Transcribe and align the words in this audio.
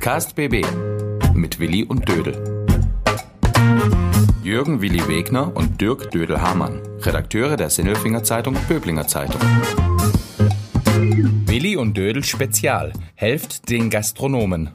Podcast 0.00 0.34
BB 0.34 0.64
mit 1.34 1.60
Willi 1.60 1.84
und 1.84 2.08
Dödel. 2.08 2.64
Jürgen 4.42 4.80
Willi 4.80 5.06
Wegner 5.06 5.54
und 5.54 5.78
Dirk 5.78 6.10
Dödel-Hamann, 6.10 6.80
Redakteure 7.02 7.58
der 7.58 7.68
Sinnelfinger 7.68 8.24
Zeitung 8.24 8.56
Böblinger 8.66 9.06
Zeitung. 9.06 9.38
Willi 11.44 11.76
und 11.76 11.98
Dödel 11.98 12.24
Spezial. 12.24 12.94
Helft 13.14 13.68
den 13.68 13.90
Gastronomen. 13.90 14.70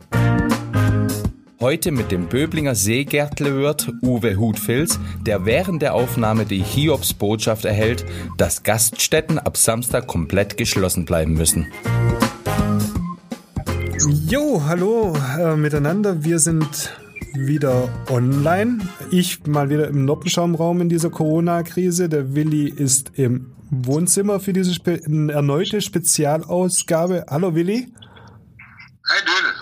Heute 1.59 1.89
mit 1.89 2.11
dem 2.11 2.27
Böblinger 2.27 2.75
Seegärtlewirt 2.75 3.91
Uwe 4.03 4.35
Hutfils, 4.35 4.99
der 5.25 5.47
während 5.47 5.81
der 5.81 5.95
Aufnahme 5.95 6.45
die 6.45 6.61
Hiobs-Botschaft 6.61 7.65
erhält, 7.65 8.05
dass 8.37 8.61
Gaststätten 8.61 9.39
ab 9.39 9.57
Samstag 9.57 10.05
komplett 10.05 10.55
geschlossen 10.55 11.05
bleiben 11.05 11.33
müssen. 11.33 11.65
Jo, 14.07 14.61
hallo 14.63 15.15
äh, 15.39 15.55
miteinander. 15.55 16.23
Wir 16.23 16.37
sind 16.37 16.93
wieder 17.33 17.89
online. 18.07 18.87
Ich 19.09 19.47
mal 19.47 19.69
wieder 19.69 19.87
im 19.87 20.05
Noppenschaumraum 20.05 20.81
in 20.81 20.89
dieser 20.89 21.09
Corona-Krise. 21.09 22.07
Der 22.07 22.35
Willi 22.35 22.69
ist 22.69 23.17
im 23.17 23.55
Wohnzimmer 23.71 24.39
für 24.39 24.53
diese 24.53 24.75
Spe 24.75 25.01
erneute 25.03 25.81
Spezialausgabe. 25.81 27.25
Hallo 27.29 27.55
Willi. 27.55 27.91
Hi 29.09 29.19
Dödel. 29.25 29.53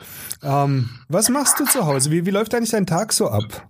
Ähm, 0.41 0.89
was 1.07 1.29
machst 1.29 1.59
du 1.61 1.65
zu 1.65 1.85
Hause? 1.85 2.11
Wie, 2.11 2.25
wie 2.25 2.31
läuft 2.31 2.53
eigentlich 2.53 2.71
dein 2.71 2.85
Tag 2.85 3.13
so 3.13 3.29
ab? 3.29 3.69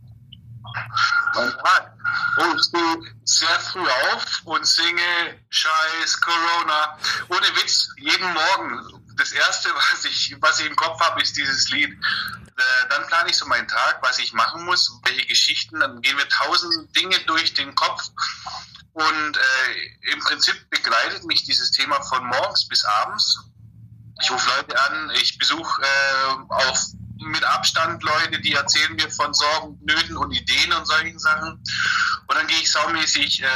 Mein 1.36 1.50
Tag. 1.50 1.94
Oh, 2.40 2.56
ich 2.56 2.64
stehe 2.64 3.14
sehr 3.26 3.60
früh 3.60 3.88
auf 4.12 4.42
und 4.46 4.66
singe 4.66 5.38
Scheiß 5.50 6.20
Corona. 6.20 6.98
Ohne 7.30 7.62
Witz, 7.62 7.90
jeden 7.98 8.26
Morgen. 8.34 9.03
Das 9.16 9.32
erste, 9.32 9.70
was 9.92 10.06
ich, 10.06 10.36
was 10.40 10.60
ich 10.60 10.68
im 10.68 10.76
Kopf 10.76 11.00
habe, 11.00 11.22
ist 11.22 11.38
dieses 11.38 11.70
Lied. 11.70 11.92
Äh, 11.92 12.88
dann 12.90 13.08
plane 13.08 13.30
ich 13.30 13.38
so 13.38 13.46
meinen 13.46 13.68
Tag, 13.68 14.00
was 14.02 14.20
ich 14.20 14.34
machen 14.34 14.66
muss, 14.66 15.00
welche 15.04 15.26
Geschichten. 15.26 15.80
Dann 15.80 16.02
gehen 16.02 16.18
wir 16.18 16.28
tausend 16.30 16.96
Dinge 16.96 17.20
durch 17.26 17.54
den 17.54 17.74
Kopf. 17.76 18.04
Und 18.94 19.38
äh, 19.38 20.12
im 20.14 20.20
Prinzip 20.20 20.70
begleitet 20.70 21.24
mich 21.26 21.44
dieses 21.44 21.72
Thema 21.72 22.02
von 22.04 22.26
morgens 22.28 22.68
bis 22.68 22.86
abends. 22.86 23.40
Ich 24.22 24.30
rufe 24.30 24.48
Leute 24.56 24.80
an, 24.80 25.12
ich 25.16 25.40
besuche 25.40 25.82
äh, 25.82 26.54
auch 26.54 26.78
mit 27.18 27.44
Abstand 27.44 28.04
Leute, 28.04 28.40
die 28.40 28.54
erzählen 28.54 28.94
mir 28.96 29.10
von 29.10 29.34
Sorgen, 29.34 29.80
Nöten 29.84 30.18
und 30.18 30.32
Ideen 30.32 30.74
und 30.74 30.86
solchen 30.86 31.18
Sachen. 31.18 31.64
Und 32.34 32.40
dann 32.40 32.48
gehe 32.48 32.62
ich 32.62 32.72
saumäßig 32.72 33.44
äh, 33.44 33.48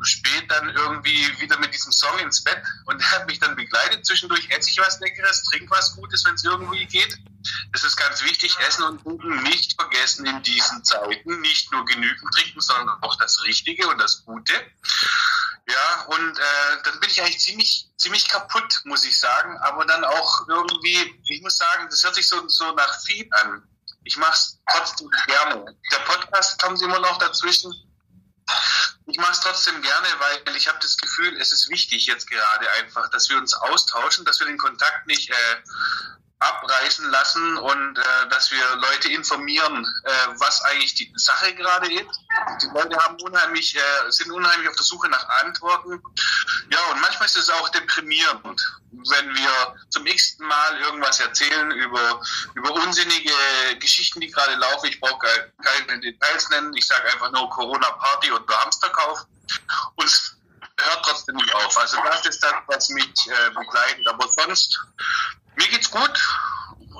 spät 0.00 0.44
dann 0.48 0.70
irgendwie 0.70 1.40
wieder 1.40 1.58
mit 1.58 1.74
diesem 1.74 1.92
Song 1.92 2.18
ins 2.20 2.42
Bett 2.42 2.56
und 2.86 2.98
der 2.98 3.10
hat 3.10 3.26
mich 3.26 3.38
dann 3.38 3.54
begleitet. 3.54 4.06
Zwischendurch 4.06 4.48
esse 4.48 4.70
ich 4.70 4.78
was 4.78 4.98
Leckeres, 5.00 5.42
trinke 5.42 5.70
was 5.70 5.94
Gutes, 5.94 6.24
wenn 6.24 6.34
es 6.34 6.42
irgendwie 6.42 6.86
geht. 6.86 7.18
Das 7.74 7.84
ist 7.84 7.96
ganz 7.96 8.24
wichtig. 8.24 8.56
Essen 8.66 8.84
und 8.84 9.02
Trinken 9.02 9.42
nicht 9.42 9.74
vergessen 9.78 10.24
in 10.24 10.42
diesen 10.42 10.82
Zeiten. 10.84 11.38
Nicht 11.42 11.70
nur 11.70 11.84
genügend 11.84 12.34
trinken, 12.34 12.62
sondern 12.62 12.96
auch 13.02 13.14
das 13.16 13.42
Richtige 13.42 13.86
und 13.88 13.98
das 13.98 14.24
Gute. 14.24 14.54
Ja, 15.68 16.04
und 16.06 16.38
äh, 16.38 16.82
dann 16.82 17.00
bin 17.00 17.10
ich 17.10 17.20
eigentlich 17.20 17.40
ziemlich, 17.40 17.90
ziemlich 17.98 18.26
kaputt, 18.26 18.80
muss 18.84 19.04
ich 19.04 19.20
sagen. 19.20 19.58
Aber 19.58 19.84
dann 19.84 20.02
auch 20.02 20.48
irgendwie, 20.48 21.20
ich 21.28 21.42
muss 21.42 21.58
sagen, 21.58 21.88
das 21.90 22.02
hört 22.02 22.14
sich 22.14 22.26
so, 22.26 22.48
so 22.48 22.72
nach 22.72 23.02
Feed 23.02 23.30
an. 23.34 23.68
Ich 24.04 24.16
mache 24.16 24.32
es 24.32 24.58
trotzdem 24.72 25.10
gerne. 25.26 25.76
Der 25.92 25.98
Podcast 25.98 26.62
kommt 26.62 26.80
immer 26.80 27.00
noch 27.00 27.18
dazwischen. 27.18 27.74
Ich 29.06 29.18
mache 29.18 29.32
es 29.32 29.40
trotzdem 29.40 29.80
gerne, 29.82 30.06
weil 30.18 30.56
ich 30.56 30.66
habe 30.68 30.78
das 30.80 30.96
Gefühl, 30.96 31.36
es 31.38 31.52
ist 31.52 31.68
wichtig 31.68 32.06
jetzt 32.06 32.28
gerade 32.28 32.70
einfach, 32.72 33.10
dass 33.10 33.28
wir 33.28 33.36
uns 33.36 33.54
austauschen, 33.54 34.24
dass 34.24 34.40
wir 34.40 34.46
den 34.46 34.58
Kontakt 34.58 35.06
nicht 35.06 35.30
äh, 35.30 35.34
abreißen 36.44 37.10
lassen 37.10 37.56
und 37.58 37.98
äh, 37.98 38.28
dass 38.28 38.50
wir 38.50 38.76
Leute 38.76 39.08
informieren, 39.12 39.86
äh, 40.04 40.10
was 40.38 40.62
eigentlich 40.62 40.94
die 40.94 41.12
Sache 41.16 41.54
gerade 41.54 41.92
ist. 41.92 42.20
Die 42.62 42.66
Leute 42.74 42.96
haben 42.98 43.16
unheimlich, 43.22 43.76
äh, 43.76 44.10
sind 44.10 44.30
unheimlich 44.30 44.68
auf 44.68 44.76
der 44.76 44.84
Suche 44.84 45.08
nach 45.08 45.26
Antworten. 45.40 46.02
Ja, 46.70 46.78
und 46.92 47.00
manchmal 47.00 47.26
ist 47.26 47.36
es 47.36 47.50
auch 47.50 47.68
deprimierend, 47.70 48.60
wenn 48.92 49.34
wir 49.34 49.76
zum 49.90 50.06
x-ten 50.06 50.46
Mal 50.46 50.80
irgendwas 50.80 51.20
erzählen 51.20 51.70
über, 51.70 52.20
über 52.54 52.72
unsinnige 52.72 53.32
Geschichten, 53.78 54.20
die 54.20 54.30
gerade 54.30 54.54
laufen. 54.56 54.86
Ich 54.86 55.00
brauche 55.00 55.18
keine 55.62 56.00
Details 56.00 56.48
nennen. 56.50 56.74
Ich 56.76 56.86
sage 56.86 57.10
einfach 57.12 57.32
nur 57.32 57.48
Corona-Party 57.50 58.32
oder 58.32 58.60
Hamsterkauf. 58.60 59.26
Und 59.96 60.06
es 60.06 60.36
hört 60.80 61.04
trotzdem 61.04 61.36
nicht 61.36 61.54
auf. 61.54 61.76
Also 61.78 61.98
das 62.04 62.26
ist 62.26 62.42
das, 62.42 62.54
was 62.66 62.88
mich 62.90 63.12
äh, 63.26 63.50
begleitet. 63.50 64.06
Aber 64.06 64.28
sonst 64.28 64.78
mir 65.56 65.68
geht's 65.68 65.90
gut. 65.90 66.38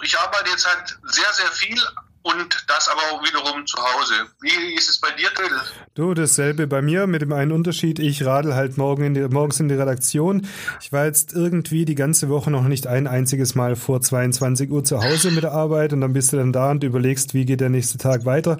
Ich 0.03 0.19
arbeite 0.19 0.51
jetzt 0.51 0.67
halt 0.67 0.99
sehr, 1.05 1.33
sehr 1.33 1.51
viel 1.53 1.81
und 2.25 2.65
das 2.69 2.89
aber 2.89 3.03
auch 3.13 3.23
wiederum 3.23 3.67
zu 3.67 3.77
Hause. 3.77 4.15
Wie 4.41 4.75
ist 4.75 4.89
es 4.89 4.99
bei 4.99 5.11
dir, 5.11 5.29
Dödel? 5.39 5.61
Du, 5.95 6.15
dasselbe 6.15 6.67
bei 6.67 6.81
mir, 6.81 7.07
mit 7.07 7.21
dem 7.21 7.33
einen 7.33 7.53
Unterschied, 7.53 7.99
ich 7.99 8.25
radel 8.25 8.55
halt 8.55 8.79
morgen 8.79 9.05
in 9.05 9.15
die, 9.15 9.21
morgens 9.29 9.61
in 9.61 9.69
die 9.69 9.75
Redaktion. 9.75 10.47
Ich 10.81 10.91
war 10.91 11.05
jetzt 11.05 11.35
irgendwie 11.35 11.85
die 11.85 11.95
ganze 11.95 12.31
Woche 12.31 12.51
noch 12.51 12.65
nicht 12.65 12.87
ein 12.87 13.07
einziges 13.07 13.55
Mal 13.55 13.77
vor 13.77 14.01
22 14.01 14.71
Uhr 14.71 14.83
zu 14.85 15.05
Hause 15.05 15.33
mit 15.33 15.45
der 15.45 15.53
Arbeit 15.53 15.93
und 15.93 16.01
dann 16.01 16.15
bist 16.15 16.33
du 16.33 16.39
dann 16.39 16.53
da 16.53 16.71
und 16.71 16.83
überlegst, 16.83 17.35
wie 17.35 17.45
geht 17.45 17.61
der 17.61 17.69
nächste 17.69 17.99
Tag 17.99 18.25
weiter. 18.25 18.57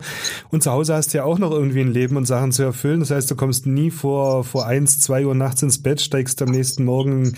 Und 0.51 0.63
zu 0.63 0.71
Hause 0.71 0.95
hast 0.95 1.15
du 1.15 1.19
ja 1.19 1.25
auch 1.25 1.39
noch 1.39 1.51
irgendwie 1.51 1.81
ein 1.81 1.93
Leben 1.93 2.19
und 2.19 2.27
Sachen 2.27 2.53
zu 2.53 2.63
erfüllen. 2.63 3.01
Das 3.01 3.11
heißt, 3.11 3.31
du 3.31 3.35
kommst 3.35 3.65
nie 3.65 3.91
vor, 3.91 4.45
vor 4.45 4.67
eins, 4.67 5.01
zwei 5.01 5.25
Uhr 5.25 5.35
nachts 5.35 5.63
ins 5.63 5.83
Bett, 5.83 6.03
steigst 6.03 6.43
am 6.43 6.51
nächsten 6.51 6.85
Morgen 6.85 7.35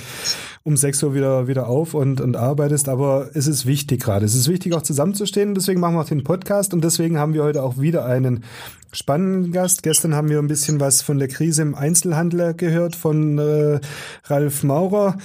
um 0.67 0.77
6 0.77 1.05
Uhr 1.05 1.15
wieder, 1.15 1.47
wieder 1.47 1.69
auf 1.69 1.95
und, 1.95 2.21
und 2.21 2.35
arbeitest. 2.35 2.89
Aber 2.89 3.31
es 3.35 3.47
ist 3.47 3.67
wichtig 3.67 4.03
gerade. 4.03 4.27
Es 4.27 4.35
ist 4.35 4.49
wichtig 4.49 4.75
auch 4.75 4.83
zusammenzustehen. 4.83 5.55
Deswegen 5.55 5.79
machen 5.79 5.95
wir 5.95 6.01
auch 6.01 6.09
den 6.09 6.16
Podcast 6.25 6.75
und 6.75 6.85
deswegen 6.85 7.19
haben 7.19 7.35
wir 7.35 7.43
heute 7.43 7.63
auch 7.63 7.79
wieder 7.79 8.05
einen 8.05 8.45
spannenden 8.93 9.53
Gast. 9.53 9.83
Gestern 9.83 10.15
haben 10.15 10.29
wir 10.29 10.39
ein 10.39 10.47
bisschen 10.47 10.81
was 10.81 11.03
von 11.03 11.19
der 11.19 11.29
Krise 11.29 11.63
im 11.63 11.75
Einzelhandel 11.75 12.55
gehört 12.55 12.97
von 12.97 13.39
äh, 13.39 13.81
Ralf 14.25 14.63
Maurer 14.63 15.19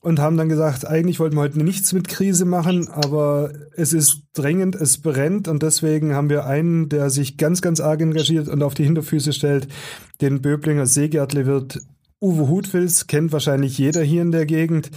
und 0.00 0.20
haben 0.20 0.36
dann 0.36 0.48
gesagt, 0.48 0.86
eigentlich 0.86 1.18
wollten 1.18 1.36
wir 1.36 1.42
heute 1.42 1.62
nichts 1.62 1.92
mit 1.92 2.08
Krise 2.08 2.44
machen, 2.44 2.88
aber 2.88 3.50
es 3.74 3.92
ist 3.92 4.22
drängend, 4.34 4.76
es 4.76 4.98
brennt 4.98 5.48
und 5.48 5.62
deswegen 5.62 6.14
haben 6.14 6.30
wir 6.30 6.46
einen, 6.46 6.88
der 6.88 7.10
sich 7.10 7.36
ganz, 7.36 7.62
ganz 7.62 7.80
arg 7.80 8.00
engagiert 8.00 8.48
und 8.48 8.62
auf 8.62 8.74
die 8.74 8.84
Hinterfüße 8.84 9.32
stellt, 9.32 9.68
den 10.20 10.42
Böblinger 10.42 10.86
Seegärtlewirt 10.86 11.80
Uwe 12.18 12.48
Hutwils 12.48 13.08
kennt 13.08 13.30
wahrscheinlich 13.32 13.76
jeder 13.76 14.00
hier 14.00 14.22
in 14.22 14.32
der 14.32 14.46
Gegend 14.46 14.90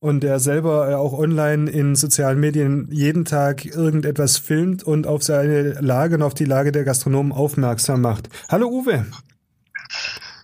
und 0.00 0.20
der 0.20 0.40
selber 0.40 0.90
äh, 0.90 0.94
auch 0.94 1.12
online 1.12 1.70
in 1.70 1.94
sozialen 1.94 2.40
Medien 2.40 2.88
jeden 2.90 3.26
Tag 3.26 3.66
irgendetwas 3.66 4.38
filmt 4.38 4.82
und 4.82 5.06
auf 5.06 5.22
seine 5.22 5.72
Lage 5.82 6.14
und 6.14 6.22
auf 6.22 6.32
die 6.32 6.46
Lage 6.46 6.72
der 6.72 6.84
Gastronomen 6.84 7.32
aufmerksam 7.32 8.00
macht. 8.00 8.30
Hallo 8.48 8.68
Uwe. 8.68 9.04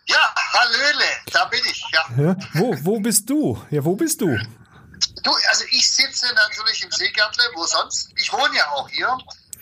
Ja, 0.04 0.34
Hallöle, 0.52 1.08
da 1.32 1.46
bin 1.46 1.60
ich, 1.64 1.82
ja. 1.90 2.22
ja. 2.22 2.36
Wo, 2.52 2.76
wo 2.82 3.00
bist 3.00 3.30
du? 3.30 3.58
Ja, 3.70 3.82
wo 3.82 3.96
bist 3.96 4.20
du? 4.20 4.26
Du, 4.26 5.30
also 5.48 5.64
ich 5.70 5.90
sitze 5.90 6.26
natürlich 6.34 6.84
im 6.84 6.90
Seegärtle, 6.90 7.44
wo 7.54 7.64
sonst? 7.64 8.10
Ich 8.16 8.30
wohne 8.30 8.54
ja 8.54 8.68
auch 8.72 8.90
hier. 8.90 9.16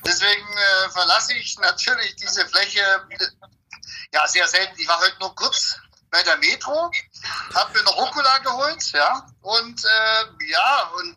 Deswegen 0.04 0.48
äh, 0.48 0.91
verlasse 0.91 1.34
ich 1.34 1.56
natürlich 1.60 2.16
diese 2.16 2.44
Fläche 2.47 2.80
ja 4.12 4.26
sehr 4.26 4.48
selten. 4.48 4.74
Ich 4.76 4.88
war 4.88 4.98
heute 4.98 5.16
nur 5.20 5.32
kurz 5.36 5.76
bei 6.10 6.22
der 6.22 6.36
Metro, 6.38 6.91
habe 7.54 7.72
mir 7.72 7.80
eine 7.80 7.91
Rucola 7.91 8.38
geholt, 8.38 8.92
ja, 8.92 9.26
und 9.42 9.84
äh, 9.84 10.46
ja, 10.50 10.91
und 10.98 11.16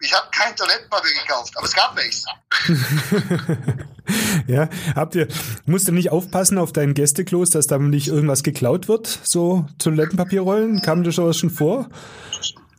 ich 0.00 0.12
habe 0.12 0.28
kein 0.30 0.54
Toilettenpapier 0.54 1.14
gekauft, 1.22 1.56
aber 1.56 1.66
es 1.66 1.72
gab 1.72 1.96
welches. 1.96 2.26
ja, 4.46 4.68
habt 4.94 5.14
ihr, 5.14 5.28
musst 5.66 5.88
du 5.88 5.92
nicht 5.92 6.10
aufpassen 6.10 6.58
auf 6.58 6.72
deinen 6.72 6.94
Gästeklos, 6.94 7.50
dass 7.50 7.66
da 7.66 7.78
nicht 7.78 8.08
irgendwas 8.08 8.42
geklaut 8.42 8.88
wird, 8.88 9.06
so 9.22 9.66
Toilettenpapierrollen? 9.78 10.82
Kam 10.82 11.04
das 11.04 11.14
schon 11.14 11.50
vor? 11.50 11.88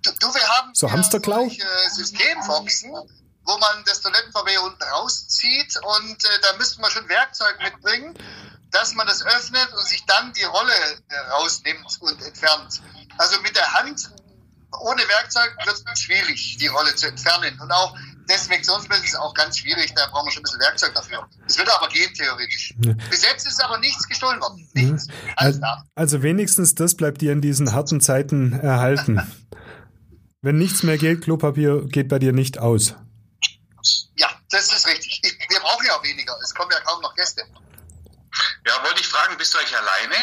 Du, 0.04 0.12
du 0.20 0.28
wir 0.34 0.48
haben 0.48 0.70
so 0.74 0.92
Hamsterklau? 0.92 1.50
Systemboxen, 1.90 2.92
wo 2.92 3.58
man 3.58 3.84
das 3.86 4.02
Toilettenpapier 4.02 4.62
unten 4.62 4.84
rauszieht 4.84 5.80
und 5.82 6.26
äh, 6.26 6.28
da 6.42 6.58
müsste 6.58 6.82
man 6.82 6.92
schon 6.92 7.08
Werkzeug 7.10 7.58
mitbringen 7.64 8.16
dass 8.72 8.94
man 8.94 9.08
das 9.08 9.26
öffnet 9.26 9.70
und 9.74 9.86
sich 9.86 10.06
dann 10.06 10.34
die 10.34 10.44
Rolle 10.44 10.74
äh, 11.10 11.18
rausnimmt 11.32 11.86
und 12.02 12.22
entfernt. 12.22 12.82
Also 13.18 13.42
mit 13.42 13.56
der 13.56 13.74
Hand 13.74 14.10
ohne 14.82 15.02
Werkzeug 15.02 15.56
wird 15.66 15.84
es 15.94 16.00
schwierig, 16.00 16.58
die 16.60 16.68
Rolle 16.68 16.94
zu 16.96 17.08
entfernen. 17.08 17.60
Und 17.60 17.72
auch 17.72 17.96
Desinfektionsmittel 18.30 19.04
ist 19.04 19.18
auch 19.18 19.34
ganz 19.34 19.60
schwierig, 19.60 19.94
da 19.96 20.08
brauchen 20.08 20.28
wir 20.28 20.32
schon 20.32 20.42
ein 20.42 20.44
bisschen 20.44 20.60
Werkzeug 20.60 20.96
dafür. 20.96 21.28
Es 21.48 21.58
wird 21.58 21.70
aber 21.70 21.88
gehen, 21.90 22.14
theoretisch. 22.14 22.74
Bis 23.10 23.24
jetzt 23.24 23.48
ist 23.48 23.64
aber 23.64 23.78
nichts 23.78 24.08
gestohlen 24.08 24.40
worden. 24.42 24.68
Nichts. 24.74 25.08
Also, 25.36 25.62
also, 25.96 26.24
wenigstens 26.24 26.76
das 26.76 26.96
bleibt 26.96 27.22
dir 27.22 27.32
in 27.32 27.42
diesen 27.42 27.74
harten 27.74 28.02
Zeiten 28.02 28.54
erhalten. 28.54 29.22
Wenn 30.42 30.58
nichts 30.58 30.84
mehr 30.84 30.98
geht, 30.98 31.24
Klopapier 31.24 31.86
geht 31.88 32.08
bei 32.08 32.20
dir 32.20 32.32
nicht 32.32 32.60
aus. 32.60 32.96
Ja, 34.16 34.30
das 34.50 34.72
ist 34.72 34.88
richtig. 34.88 35.20
Ich, 35.24 35.50
wir 35.50 35.60
brauchen 35.60 35.86
ja 35.88 35.98
auch 35.98 36.04
weniger. 36.04 36.36
Es 36.44 36.54
kommen 36.54 36.72
ja 36.72 36.80
kaum 36.82 37.02
noch 37.02 37.16
Gäste. 37.16 37.44
Ja, 38.66 38.84
wollte 38.84 39.02
ich 39.02 39.08
fragen, 39.08 39.38
bist 39.38 39.54
du 39.54 39.60
eigentlich 39.60 39.78
alleine? 39.78 40.16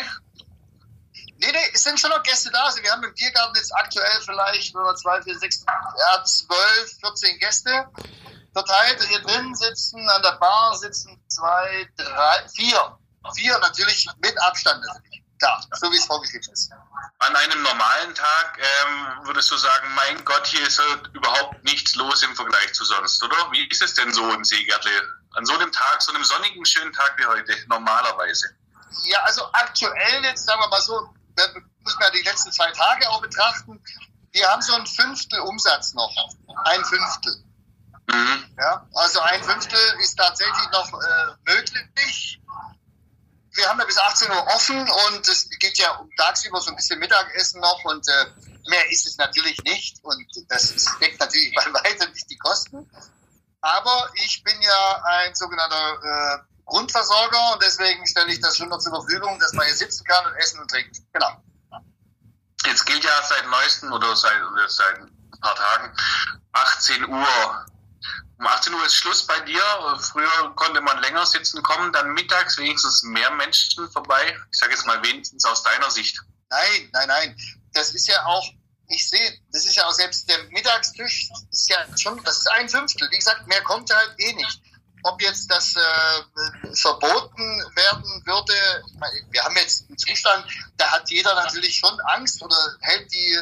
Nee, 1.38 1.52
nee, 1.52 1.70
es 1.74 1.82
sind 1.82 1.98
schon 1.98 2.10
noch 2.10 2.22
Gäste 2.22 2.50
da. 2.50 2.64
Also 2.64 2.82
wir 2.82 2.90
haben 2.92 3.02
im 3.02 3.14
Biergarten 3.14 3.56
jetzt 3.56 3.74
aktuell 3.74 4.20
vielleicht, 4.24 4.74
wenn 4.74 4.82
wir 4.82 4.94
zwei, 4.94 5.20
vier, 5.22 5.38
sechs, 5.38 5.64
ja, 5.98 6.24
zwölf, 6.24 6.98
14 7.00 7.38
Gäste. 7.38 7.86
verteilt. 8.52 9.02
Hier 9.08 9.20
drin 9.20 9.54
sitzen, 9.54 10.08
an 10.10 10.22
der 10.22 10.32
Bar 10.32 10.76
sitzen 10.76 11.20
zwei, 11.28 11.88
drei, 11.96 12.48
vier. 12.54 12.98
Vier 13.34 13.58
natürlich 13.58 14.06
mit 14.20 14.40
Abstand 14.42 14.84
natürlich. 14.84 15.22
Klar, 15.38 15.64
so 15.74 15.90
wie 15.90 15.96
es 15.96 16.04
vorgeschrieben 16.04 16.52
ist. 16.52 16.70
An 17.18 17.34
einem 17.34 17.62
normalen 17.62 18.14
Tag 18.14 18.58
ähm, 18.58 19.26
würdest 19.26 19.50
du 19.50 19.56
sagen, 19.56 19.92
mein 19.94 20.24
Gott, 20.24 20.46
hier 20.46 20.66
ist 20.66 20.78
halt 20.78 21.08
überhaupt 21.14 21.62
nichts 21.64 21.94
los 21.96 22.22
im 22.22 22.34
Vergleich 22.36 22.72
zu 22.74 22.84
sonst, 22.84 23.22
oder? 23.22 23.36
Wie 23.50 23.66
ist 23.68 23.82
es 23.82 23.94
denn 23.94 24.12
so 24.12 24.28
in 24.32 24.44
Seegärtle? 24.44 25.21
An 25.34 25.46
so 25.46 25.54
einem 25.54 25.72
Tag, 25.72 26.02
so 26.02 26.12
einem 26.12 26.24
sonnigen, 26.24 26.64
schönen 26.64 26.92
Tag 26.92 27.14
wie 27.16 27.24
heute, 27.24 27.56
normalerweise? 27.68 28.54
Ja, 29.04 29.20
also 29.22 29.42
aktuell 29.52 30.22
jetzt, 30.24 30.44
sagen 30.44 30.60
wir 30.60 30.68
mal 30.68 30.80
so, 30.82 31.08
da 31.36 31.44
muss 31.82 31.94
man 31.94 32.04
ja 32.04 32.10
die 32.10 32.22
letzten 32.22 32.52
zwei 32.52 32.70
Tage 32.72 33.08
auch 33.08 33.22
betrachten. 33.22 33.82
Wir 34.32 34.46
haben 34.48 34.62
so 34.62 34.74
ein 34.74 34.86
Fünftel 34.86 35.40
Umsatz 35.40 35.94
noch. 35.94 36.14
Ein 36.64 36.84
Fünftel. 36.84 37.44
Mhm. 38.06 38.44
Ja, 38.58 38.86
also 38.94 39.20
ein 39.20 39.42
Fünftel 39.42 39.80
ist 40.00 40.16
tatsächlich 40.16 40.70
noch 40.70 40.92
äh, 40.92 41.52
möglich. 41.54 42.40
Wir 43.54 43.68
haben 43.68 43.78
ja 43.78 43.84
bis 43.84 43.98
18 43.98 44.30
Uhr 44.30 44.46
offen 44.48 44.80
und 44.80 45.28
es 45.28 45.48
geht 45.58 45.78
ja 45.78 45.92
um 45.96 46.10
tagsüber 46.16 46.60
so 46.60 46.70
ein 46.70 46.76
bisschen 46.76 46.98
Mittagessen 46.98 47.60
noch 47.60 47.84
und 47.84 48.06
äh, 48.08 48.26
mehr 48.68 48.90
ist 48.90 49.06
es 49.06 49.18
natürlich 49.18 49.62
nicht 49.64 50.02
und 50.02 50.26
das 50.48 50.74
deckt 51.00 51.20
natürlich 51.20 51.54
bei 51.54 51.64
weitem 51.72 52.10
nicht 52.12 52.30
die 52.30 52.38
Kosten. 52.38 52.88
Aber 53.62 54.10
ich 54.14 54.42
bin 54.44 54.60
ja 54.60 55.02
ein 55.04 55.34
sogenannter 55.34 55.94
äh, 56.02 56.38
Grundversorger 56.66 57.52
und 57.52 57.62
deswegen 57.62 58.06
stelle 58.06 58.32
ich 58.32 58.40
das 58.40 58.56
schon 58.56 58.68
noch 58.68 58.78
zur 58.78 58.92
Verfügung, 58.92 59.38
dass 59.38 59.52
man 59.52 59.66
hier 59.66 59.74
sitzen 59.74 60.04
kann 60.04 60.26
und 60.26 60.34
essen 60.36 60.60
und 60.60 60.70
trinken. 60.70 61.06
Genau. 61.12 61.42
Jetzt 62.66 62.84
gilt 62.86 63.04
ja 63.04 63.10
seit 63.22 63.46
neuestem 63.48 63.92
oder 63.92 64.14
seit, 64.14 64.40
seit 64.68 64.98
ein 65.00 65.40
paar 65.40 65.54
Tagen 65.54 65.96
18 66.52 67.08
Uhr. 67.08 67.66
Um 68.38 68.46
18 68.46 68.74
Uhr 68.74 68.84
ist 68.86 68.96
Schluss 68.96 69.26
bei 69.26 69.38
dir. 69.40 69.62
Früher 70.00 70.52
konnte 70.56 70.80
man 70.80 70.98
länger 71.00 71.24
sitzen 71.26 71.62
kommen, 71.62 71.92
dann 71.92 72.12
mittags 72.12 72.58
wenigstens 72.58 73.02
mehr 73.04 73.30
Menschen 73.32 73.88
vorbei. 73.90 74.36
Ich 74.50 74.58
sage 74.58 74.72
jetzt 74.72 74.86
mal 74.86 75.02
wenigstens 75.04 75.44
aus 75.44 75.62
deiner 75.62 75.90
Sicht. 75.90 76.20
Nein, 76.50 76.90
nein, 76.92 77.08
nein. 77.08 77.36
Das 77.72 77.94
ist 77.94 78.08
ja 78.08 78.24
auch, 78.26 78.44
ich 78.92 79.08
sehe, 79.08 79.38
das 79.52 79.64
ist 79.64 79.76
ja 79.76 79.86
auch 79.86 79.92
selbst 79.92 80.28
der 80.28 80.42
Mittagstisch 80.50 81.30
ist 81.50 81.68
ja 81.68 81.84
schon, 81.98 82.22
das 82.24 82.38
ist 82.38 82.50
ein 82.52 82.68
Fünftel. 82.68 83.08
Wie 83.10 83.16
gesagt, 83.16 83.46
mehr 83.48 83.62
kommt 83.62 83.92
halt 83.94 84.14
eh 84.18 84.32
nicht 84.34 84.60
ob 85.02 85.20
jetzt 85.20 85.50
das 85.50 85.74
äh, 85.74 86.74
verboten 86.74 87.42
werden 87.74 88.22
würde. 88.24 88.54
Wir 89.30 89.44
haben 89.44 89.56
jetzt 89.56 89.88
einen 89.88 89.98
Zustand, 89.98 90.46
da 90.76 90.90
hat 90.90 91.10
jeder 91.10 91.34
natürlich 91.34 91.76
schon 91.76 91.98
Angst 92.14 92.42
oder 92.42 92.56
hält 92.80 93.12
die, 93.12 93.38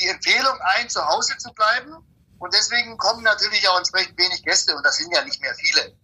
die 0.00 0.08
Empfehlung 0.08 0.58
ein, 0.76 0.88
zu 0.88 1.04
Hause 1.04 1.36
zu 1.38 1.52
bleiben. 1.52 1.94
Und 2.38 2.54
deswegen 2.54 2.96
kommen 2.96 3.22
natürlich 3.22 3.68
auch 3.68 3.78
entsprechend 3.78 4.18
wenig 4.18 4.42
Gäste 4.42 4.74
und 4.74 4.82
das 4.82 4.96
sind 4.96 5.14
ja 5.14 5.22
nicht 5.24 5.40
mehr 5.40 5.54
viele. 5.54 5.94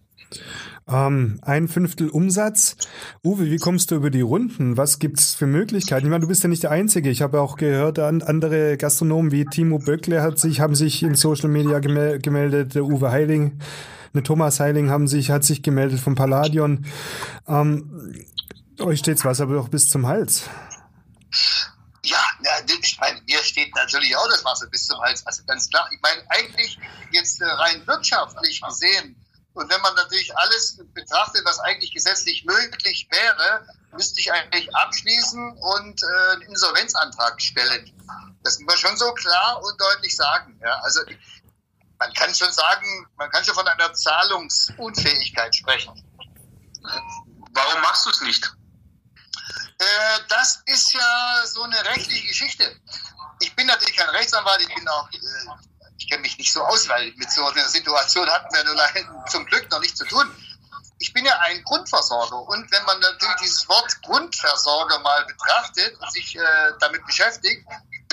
Ähm, 0.88 1.40
ein 1.42 1.68
Fünftel 1.68 2.08
Umsatz. 2.08 2.76
Uwe, 3.24 3.50
wie 3.50 3.58
kommst 3.58 3.90
du 3.90 3.96
über 3.96 4.10
die 4.10 4.20
Runden? 4.20 4.76
Was 4.76 4.98
gibt's 4.98 5.34
für 5.34 5.46
Möglichkeiten? 5.46 6.06
Ich 6.06 6.10
meine, 6.10 6.22
du 6.22 6.28
bist 6.28 6.42
ja 6.42 6.48
nicht 6.48 6.62
der 6.62 6.70
Einzige. 6.70 7.10
Ich 7.10 7.22
habe 7.22 7.40
auch 7.40 7.56
gehört, 7.56 7.98
andere 7.98 8.76
Gastronomen 8.76 9.32
wie 9.32 9.44
Timo 9.46 9.78
Böckle 9.78 10.22
hat 10.22 10.38
sich, 10.38 10.60
haben 10.60 10.74
sich 10.74 11.02
in 11.02 11.14
Social 11.14 11.48
Media 11.48 11.80
gemeldet, 11.80 12.74
der 12.74 12.84
Uwe 12.84 13.10
Heiling 13.10 13.58
eine 14.16 14.22
Thomas 14.22 14.60
Heiling 14.60 14.88
haben 14.88 15.08
sich, 15.08 15.30
hat 15.30 15.44
sich 15.44 15.62
gemeldet 15.62 16.00
vom 16.00 16.14
Palladion. 16.14 16.86
Ähm, 17.46 18.24
euch 18.80 19.00
steht's 19.00 19.26
Wasser 19.26 19.46
auch 19.60 19.68
bis 19.68 19.90
zum 19.90 20.06
Hals. 20.06 20.48
Ja, 22.02 22.24
ja, 22.42 22.52
ich 22.80 22.98
meine, 22.98 23.20
mir 23.28 23.38
steht 23.42 23.74
natürlich 23.74 24.16
auch 24.16 24.26
das 24.30 24.42
Wasser 24.42 24.68
bis 24.68 24.86
zum 24.86 24.98
Hals. 25.02 25.26
Also 25.26 25.42
ganz 25.44 25.68
klar. 25.68 25.86
Ich 25.92 26.00
meine, 26.00 26.22
eigentlich 26.30 26.78
jetzt 27.10 27.42
äh, 27.42 27.44
rein 27.44 27.86
wirtschaftlich 27.86 28.62
gesehen, 28.62 29.16
und 29.56 29.70
wenn 29.70 29.80
man 29.80 29.94
natürlich 29.94 30.36
alles 30.36 30.78
betrachtet, 30.92 31.42
was 31.46 31.58
eigentlich 31.60 31.90
gesetzlich 31.92 32.44
möglich 32.44 33.08
wäre, 33.10 33.66
müsste 33.92 34.20
ich 34.20 34.30
eigentlich 34.30 34.74
abschließen 34.76 35.56
und 35.56 36.02
äh, 36.02 36.32
einen 36.32 36.42
Insolvenzantrag 36.42 37.40
stellen. 37.40 37.90
Das 38.42 38.58
muss 38.58 38.66
man 38.66 38.76
schon 38.76 38.96
so 38.98 39.12
klar 39.14 39.62
und 39.62 39.80
deutlich 39.80 40.14
sagen. 40.14 40.60
Ja, 40.62 40.78
also 40.80 41.00
man 41.98 42.12
kann 42.12 42.34
schon 42.34 42.52
sagen, 42.52 43.06
man 43.16 43.30
kann 43.30 43.44
schon 43.44 43.54
von 43.54 43.66
einer 43.66 43.94
Zahlungsunfähigkeit 43.94 45.56
sprechen. 45.56 46.04
Warum 47.54 47.80
machst 47.80 48.04
du 48.04 48.10
es 48.10 48.20
nicht? 48.20 48.52
Äh, 49.78 50.18
das 50.28 50.62
ist 50.66 50.92
ja 50.92 51.42
so 51.46 51.62
eine 51.62 51.82
rechtliche 51.86 52.26
Geschichte. 52.28 52.78
Ich 53.40 53.56
bin 53.56 53.66
natürlich 53.66 53.96
kein 53.96 54.10
Rechtsanwalt, 54.10 54.60
ich 54.60 54.74
bin 54.74 54.86
auch, 54.86 55.10
äh, 55.10 55.18
ich 55.98 56.08
kenne 56.08 56.22
mich 56.22 56.38
nicht 56.38 56.52
so 56.52 56.62
aus, 56.62 56.88
weil 56.88 57.12
mit 57.16 57.30
so 57.30 57.44
einer 57.46 57.68
Situation 57.68 58.28
hatten 58.28 58.54
wir 58.54 58.64
nur 58.64 59.24
zum 59.30 59.46
Glück 59.46 59.70
noch 59.70 59.80
nicht 59.80 59.96
zu 59.96 60.04
tun. 60.04 60.30
Ich 60.98 61.12
bin 61.12 61.24
ja 61.24 61.38
ein 61.40 61.62
Grundversorger 61.64 62.40
und 62.40 62.70
wenn 62.70 62.84
man 62.84 62.98
natürlich 63.00 63.36
dieses 63.42 63.68
Wort 63.68 64.00
Grundversorger 64.02 64.98
mal 65.00 65.24
betrachtet 65.26 65.94
und 66.00 66.10
sich 66.10 66.36
äh, 66.36 66.72
damit 66.80 67.04
beschäftigt, 67.06 67.66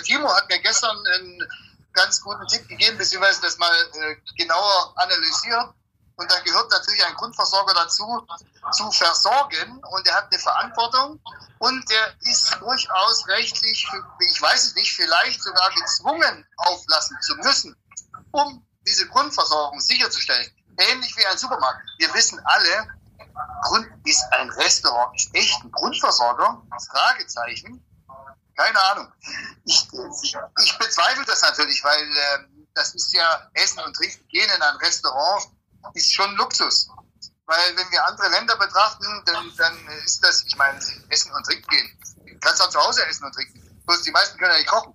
Timo 0.03 0.33
hat 0.33 0.49
mir 0.49 0.59
gestern 0.59 0.97
ein 1.15 1.47
ganz 1.93 2.21
guten 2.21 2.45
Tipp 2.47 2.67
gegeben, 2.67 2.97
beziehungsweise 2.97 3.41
das 3.41 3.57
mal 3.57 3.73
äh, 3.93 4.15
genauer 4.37 4.93
analysiert. 4.97 5.73
Und 6.15 6.31
da 6.31 6.39
gehört 6.41 6.69
natürlich 6.71 7.03
ein 7.05 7.15
Grundversorger 7.15 7.73
dazu, 7.73 8.25
zu 8.71 8.91
versorgen. 8.91 9.83
Und 9.91 10.07
er 10.07 10.15
hat 10.15 10.31
eine 10.31 10.39
Verantwortung. 10.39 11.19
Und 11.59 11.89
der 11.89 12.13
ist 12.21 12.55
durchaus 12.59 13.27
rechtlich, 13.27 13.87
ich 14.19 14.41
weiß 14.41 14.65
es 14.65 14.75
nicht, 14.75 14.93
vielleicht 14.93 15.41
sogar 15.41 15.69
gezwungen 15.71 16.45
auflassen 16.57 17.17
zu 17.21 17.35
müssen, 17.37 17.75
um 18.31 18.65
diese 18.85 19.07
Grundversorgung 19.07 19.79
sicherzustellen. 19.79 20.51
Ähnlich 20.77 21.15
wie 21.15 21.25
ein 21.25 21.37
Supermarkt. 21.37 21.81
Wir 21.99 22.13
wissen 22.13 22.39
alle, 22.45 22.87
Grund 23.63 23.87
ist 24.05 24.23
ein 24.33 24.49
Restaurant 24.51 25.19
echt 25.33 25.63
ein 25.63 25.71
Grundversorger? 25.71 26.61
Fragezeichen. 26.91 27.83
Keine 28.55 28.79
Ahnung. 28.91 29.11
Ich, 29.65 29.87
ich 30.63 30.77
bezweifle 30.77 31.25
das 31.25 31.41
natürlich, 31.41 31.83
weil 31.83 32.03
äh, 32.03 32.63
das 32.75 32.93
ist 32.93 33.13
ja 33.13 33.49
Essen 33.53 33.79
und 33.79 33.95
Trinken 33.95 34.27
gehen 34.27 34.49
in 34.49 34.61
ein 34.61 34.75
Restaurant 34.77 35.47
ist 35.93 36.13
schon 36.13 36.35
Luxus. 36.35 36.89
Weil 37.45 37.75
wenn 37.75 37.91
wir 37.91 38.05
andere 38.07 38.29
Länder 38.29 38.55
betrachten, 38.57 39.21
dann, 39.25 39.51
dann 39.57 39.87
ist 40.05 40.23
das, 40.23 40.43
ich 40.45 40.55
meine, 40.55 40.79
Essen 41.09 41.31
und 41.33 41.45
Trinken 41.45 41.69
gehen. 41.69 41.99
Du 42.25 42.39
kannst 42.39 42.61
auch 42.61 42.69
zu 42.69 42.79
Hause 42.79 43.05
essen 43.07 43.25
und 43.25 43.33
trinken. 43.33 43.81
Bloß 43.85 44.01
die 44.03 44.11
meisten 44.11 44.37
können 44.37 44.51
ja 44.51 44.57
nicht 44.57 44.69
kochen. 44.69 44.93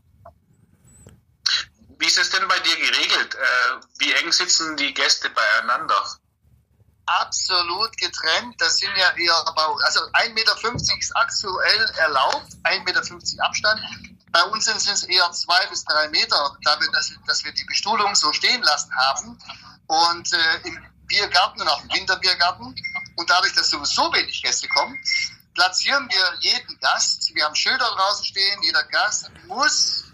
Wie 1.98 2.06
ist 2.06 2.18
es 2.18 2.30
denn 2.30 2.46
bei 2.48 2.58
dir 2.60 2.76
geregelt? 2.76 3.34
Äh, 3.34 3.80
wie 3.98 4.12
eng 4.12 4.32
sitzen 4.32 4.76
die 4.76 4.94
Gäste 4.94 5.28
beieinander? 5.30 6.18
absolut 7.08 7.96
getrennt. 7.96 8.54
Das 8.58 8.78
sind 8.78 8.94
ja 8.96 9.10
eher, 9.16 9.34
also 9.84 10.00
1,50 10.00 10.32
Meter 10.34 10.54
ist 10.98 11.16
aktuell 11.16 11.90
erlaubt, 11.96 12.52
1,50 12.64 12.84
Meter 12.84 13.44
Abstand. 13.44 13.80
Bei 14.30 14.42
uns 14.44 14.66
sind 14.66 14.76
es 14.76 15.04
eher 15.04 15.30
zwei 15.32 15.66
bis 15.66 15.84
drei 15.84 16.08
Meter, 16.08 16.56
da 16.62 16.78
wir, 16.80 16.90
dass, 16.92 17.12
dass 17.26 17.44
wir 17.44 17.52
die 17.52 17.64
Bestuhlung 17.64 18.14
so 18.14 18.32
stehen 18.32 18.62
lassen 18.62 18.94
haben. 18.94 19.38
Und 19.88 20.32
äh, 20.32 20.68
im 20.68 20.78
Biergarten 21.06 21.60
und 21.60 21.68
auch 21.68 21.82
im 21.82 21.92
Winterbiergarten. 21.92 22.74
Und 23.16 23.30
dadurch, 23.30 23.54
dass 23.54 23.70
sowieso 23.70 24.12
wenig 24.12 24.42
Gäste 24.42 24.68
kommen, 24.68 24.96
platzieren 25.54 26.08
wir 26.08 26.40
jeden 26.40 26.78
Gast. 26.80 27.34
Wir 27.34 27.44
haben 27.44 27.54
Schilder 27.54 27.90
draußen 27.96 28.24
stehen. 28.24 28.62
Jeder 28.62 28.84
Gast 28.84 29.30
muss 29.46 30.04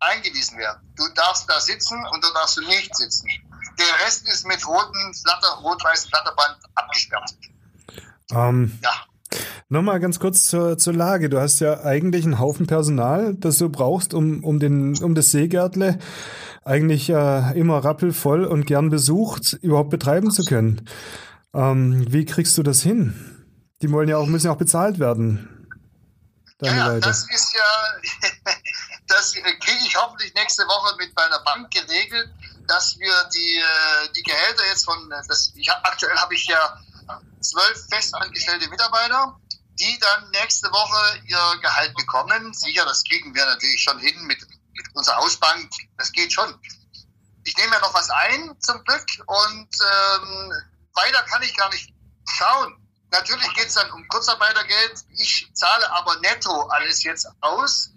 eingewiesen 0.00 0.58
werden. 0.58 0.80
Du 0.96 1.08
darfst 1.14 1.48
da 1.48 1.60
sitzen 1.60 1.98
und 2.12 2.24
du 2.24 2.28
darfst 2.34 2.56
du 2.56 2.66
nicht 2.66 2.94
sitzen. 2.94 3.28
Der 3.78 4.06
Rest 4.06 4.28
ist 4.28 4.46
mit 4.46 4.66
roten 4.66 5.14
Flatter, 5.14 5.60
rot-weißen 5.62 6.10
Flatterband 6.10 6.58
abgesperrt. 6.74 7.34
Ähm, 8.32 8.78
ja. 8.82 8.92
Nochmal 9.68 10.00
ganz 10.00 10.18
kurz 10.18 10.46
zur, 10.46 10.76
zur 10.76 10.94
Lage. 10.94 11.28
Du 11.28 11.40
hast 11.40 11.60
ja 11.60 11.84
eigentlich 11.84 12.24
einen 12.24 12.38
Haufen 12.38 12.66
Personal, 12.66 13.34
das 13.34 13.58
du 13.58 13.68
brauchst, 13.68 14.12
um, 14.12 14.42
um, 14.42 14.58
den, 14.58 15.00
um 15.02 15.14
das 15.14 15.30
Seegärtle 15.30 15.98
eigentlich 16.64 17.08
äh, 17.10 17.58
immer 17.58 17.84
rappelvoll 17.84 18.44
und 18.44 18.66
gern 18.66 18.90
besucht 18.90 19.54
überhaupt 19.62 19.90
betreiben 19.90 20.30
zu 20.30 20.44
können. 20.44 20.88
Ähm, 21.54 22.04
wie 22.08 22.24
kriegst 22.24 22.56
du 22.58 22.62
das 22.62 22.82
hin? 22.82 23.14
Die 23.82 23.90
wollen 23.90 24.08
ja 24.08 24.18
auch, 24.18 24.26
müssen 24.26 24.46
ja 24.46 24.52
auch 24.52 24.58
bezahlt 24.58 24.98
werden. 24.98 25.68
Ja, 26.60 26.76
ja 26.76 27.00
das 27.00 27.28
ist 27.30 27.54
ja, 27.54 28.52
das 29.06 29.32
kriege 29.32 29.80
ich 29.86 29.96
hoffentlich 29.96 30.34
nächste 30.34 30.64
Woche 30.64 30.96
mit 30.98 31.14
meiner 31.16 31.42
Bank 31.44 31.70
geregelt 31.70 32.30
dass 32.70 32.96
wir 32.98 33.12
die, 33.34 33.58
äh, 33.58 34.12
die 34.14 34.22
Gehälter 34.22 34.64
jetzt 34.66 34.84
von, 34.84 35.10
äh, 35.10 35.22
das, 35.26 35.52
ich 35.56 35.68
hab, 35.68 35.84
aktuell 35.86 36.16
habe 36.16 36.34
ich 36.34 36.46
ja 36.46 36.78
zwölf 37.40 37.86
festangestellte 37.90 38.68
Mitarbeiter, 38.68 39.36
die 39.74 39.98
dann 39.98 40.30
nächste 40.30 40.68
Woche 40.70 41.20
ihr 41.26 41.60
Gehalt 41.60 41.94
bekommen. 41.96 42.54
Sicher, 42.54 42.84
das 42.84 43.02
kriegen 43.02 43.34
wir 43.34 43.44
natürlich 43.44 43.82
schon 43.82 43.98
hin 43.98 44.24
mit, 44.26 44.38
mit 44.90 44.96
unserer 44.96 45.16
Hausbank, 45.16 45.70
das 45.96 46.12
geht 46.12 46.32
schon. 46.32 46.60
Ich 47.44 47.56
nehme 47.56 47.72
ja 47.72 47.80
noch 47.80 47.94
was 47.94 48.10
ein, 48.10 48.54
zum 48.60 48.82
Glück, 48.84 49.06
und 49.26 49.68
ähm, 49.80 50.52
weiter 50.94 51.22
kann 51.22 51.42
ich 51.42 51.56
gar 51.56 51.70
nicht 51.70 51.92
schauen. 52.26 52.76
Natürlich 53.10 53.52
geht 53.54 53.66
es 53.66 53.74
dann 53.74 53.90
um 53.90 54.06
Kurzarbeitergeld. 54.08 55.04
Ich 55.16 55.50
zahle 55.54 55.90
aber 55.92 56.16
netto 56.20 56.68
alles 56.68 57.02
jetzt 57.02 57.26
aus. 57.40 57.90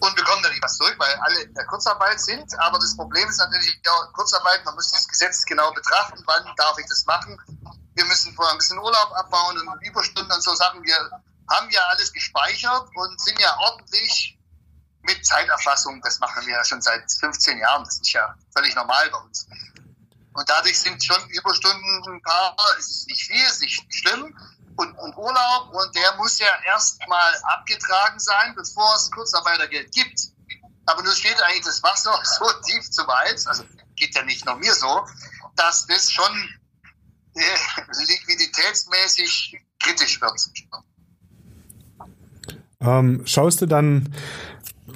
und 0.00 0.16
bekommen 0.16 0.42
dann 0.42 0.52
nicht 0.52 0.62
was 0.62 0.76
zurück, 0.76 0.96
weil 0.98 1.14
alle 1.14 1.42
in 1.42 1.54
der 1.54 1.64
Kurzarbeit 1.66 2.20
sind. 2.20 2.52
Aber 2.58 2.78
das 2.78 2.94
Problem 2.94 3.26
ist 3.28 3.38
natürlich 3.38 3.80
ja, 3.86 3.92
Kurzarbeit, 4.12 4.62
man 4.64 4.74
muss 4.74 4.90
das 4.90 5.08
Gesetz 5.08 5.44
genau 5.46 5.72
betrachten, 5.72 6.22
wann 6.26 6.44
darf 6.56 6.76
ich 6.78 6.86
das 6.86 7.06
machen. 7.06 7.40
Wir 7.94 8.04
müssen 8.04 8.34
vorher 8.34 8.52
ein 8.52 8.58
bisschen 8.58 8.78
Urlaub 8.78 9.12
abbauen 9.14 9.56
und 9.56 9.86
Überstunden 9.86 10.30
und 10.30 10.42
so 10.42 10.54
Sachen. 10.54 10.82
Wir 10.82 11.10
haben 11.50 11.70
ja 11.70 11.80
alles 11.90 12.12
gespeichert 12.12 12.88
und 12.94 13.20
sind 13.20 13.40
ja 13.40 13.56
ordentlich 13.60 14.38
mit 15.04 15.24
Zeiterfassung. 15.24 16.00
Das 16.02 16.18
machen 16.18 16.46
wir 16.46 16.54
ja 16.54 16.64
schon 16.64 16.82
seit 16.82 17.04
15 17.20 17.58
Jahren. 17.58 17.84
Das 17.84 17.96
ist 17.96 18.12
ja 18.12 18.34
völlig 18.54 18.74
normal 18.74 19.10
bei 19.10 19.18
uns. 19.18 19.46
Und 20.34 20.48
dadurch 20.48 20.78
sind 20.78 21.02
schon 21.02 21.28
Überstunden 21.30 22.02
ein 22.08 22.22
paar, 22.22 22.56
es 22.78 22.88
ist 22.90 23.08
nicht 23.08 23.22
viel, 23.22 23.44
es 23.46 23.52
ist 23.52 23.60
nicht 23.60 23.94
schlimm. 23.94 24.36
Und, 24.76 24.92
und 24.98 25.16
Urlaub, 25.16 25.72
und 25.72 25.94
der 25.94 26.16
muss 26.16 26.40
ja 26.40 26.48
erstmal 26.66 27.32
abgetragen 27.44 28.18
sein, 28.18 28.54
bevor 28.56 28.96
es 28.96 29.08
Kurzarbeitergeld 29.12 29.92
gibt. 29.92 30.20
Aber 30.86 31.02
nun 31.02 31.14
steht 31.14 31.40
eigentlich 31.40 31.64
das 31.64 31.82
Wasser 31.84 32.18
so 32.38 32.46
tief 32.66 32.90
zum 32.90 33.06
Hals, 33.06 33.46
also 33.46 33.64
geht 33.94 34.14
ja 34.16 34.22
nicht 34.24 34.44
nur 34.44 34.56
mir 34.56 34.74
so, 34.74 35.06
dass 35.54 35.86
das 35.86 36.10
schon 36.10 36.58
äh, 37.34 37.40
liquiditätsmäßig 38.04 39.60
kritisch 39.78 40.20
wird. 40.20 40.40
Ähm, 42.80 43.22
schaust 43.26 43.60
du 43.60 43.66
dann 43.66 44.12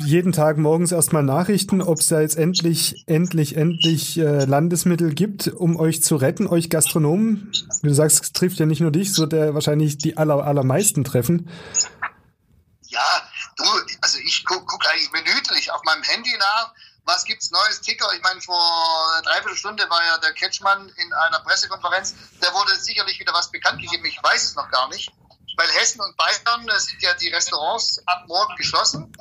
jeden 0.00 0.32
Tag 0.32 0.58
morgens 0.58 0.92
erstmal 0.92 1.22
Nachrichten, 1.22 1.82
ob 1.82 1.98
es 1.98 2.06
da 2.06 2.20
jetzt 2.20 2.36
endlich, 2.36 3.04
endlich, 3.06 3.56
endlich 3.56 4.18
äh, 4.18 4.44
Landesmittel 4.44 5.14
gibt, 5.14 5.48
um 5.48 5.76
euch 5.76 6.02
zu 6.02 6.16
retten, 6.16 6.46
euch 6.46 6.70
Gastronomen? 6.70 7.52
Wie 7.82 7.88
du 7.88 7.94
sagst, 7.94 8.22
es 8.22 8.32
trifft 8.32 8.58
ja 8.58 8.66
nicht 8.66 8.80
nur 8.80 8.90
dich, 8.90 9.08
es 9.08 9.18
wird 9.18 9.32
ja 9.32 9.54
wahrscheinlich 9.54 9.98
die 9.98 10.16
aller, 10.16 10.44
allermeisten 10.44 11.04
treffen. 11.04 11.50
Ja, 12.86 13.22
du, 13.56 13.64
also 14.00 14.18
ich 14.24 14.44
gucke 14.44 14.64
guck 14.66 14.86
eigentlich 14.88 15.12
minütlich 15.12 15.70
auf 15.72 15.82
meinem 15.84 16.02
Handy 16.02 16.34
nach, 16.38 16.72
was 17.04 17.24
gibt's 17.24 17.50
Neues, 17.50 17.80
Ticker. 17.80 18.08
Ich 18.14 18.22
meine, 18.22 18.40
vor 18.40 18.60
dreiviertel 19.24 19.56
Stunde 19.56 19.84
war 19.88 20.00
ja 20.04 20.18
der 20.18 20.32
Ketschmann 20.32 20.88
in 20.88 21.12
einer 21.12 21.40
Pressekonferenz, 21.40 22.14
da 22.40 22.52
wurde 22.54 22.74
sicherlich 22.76 23.18
wieder 23.18 23.32
was 23.32 23.50
bekannt 23.50 23.80
gegeben, 23.80 24.04
ich 24.04 24.18
weiß 24.22 24.44
es 24.44 24.54
noch 24.54 24.70
gar 24.70 24.88
nicht. 24.88 25.10
Weil 25.56 25.68
Hessen 25.70 26.00
und 26.00 26.16
Bayern 26.16 26.68
sind 26.78 27.02
ja 27.02 27.14
die 27.14 27.28
Restaurants 27.30 28.00
ab 28.06 28.24
morgen 28.28 28.54
geschlossen. 28.56 29.12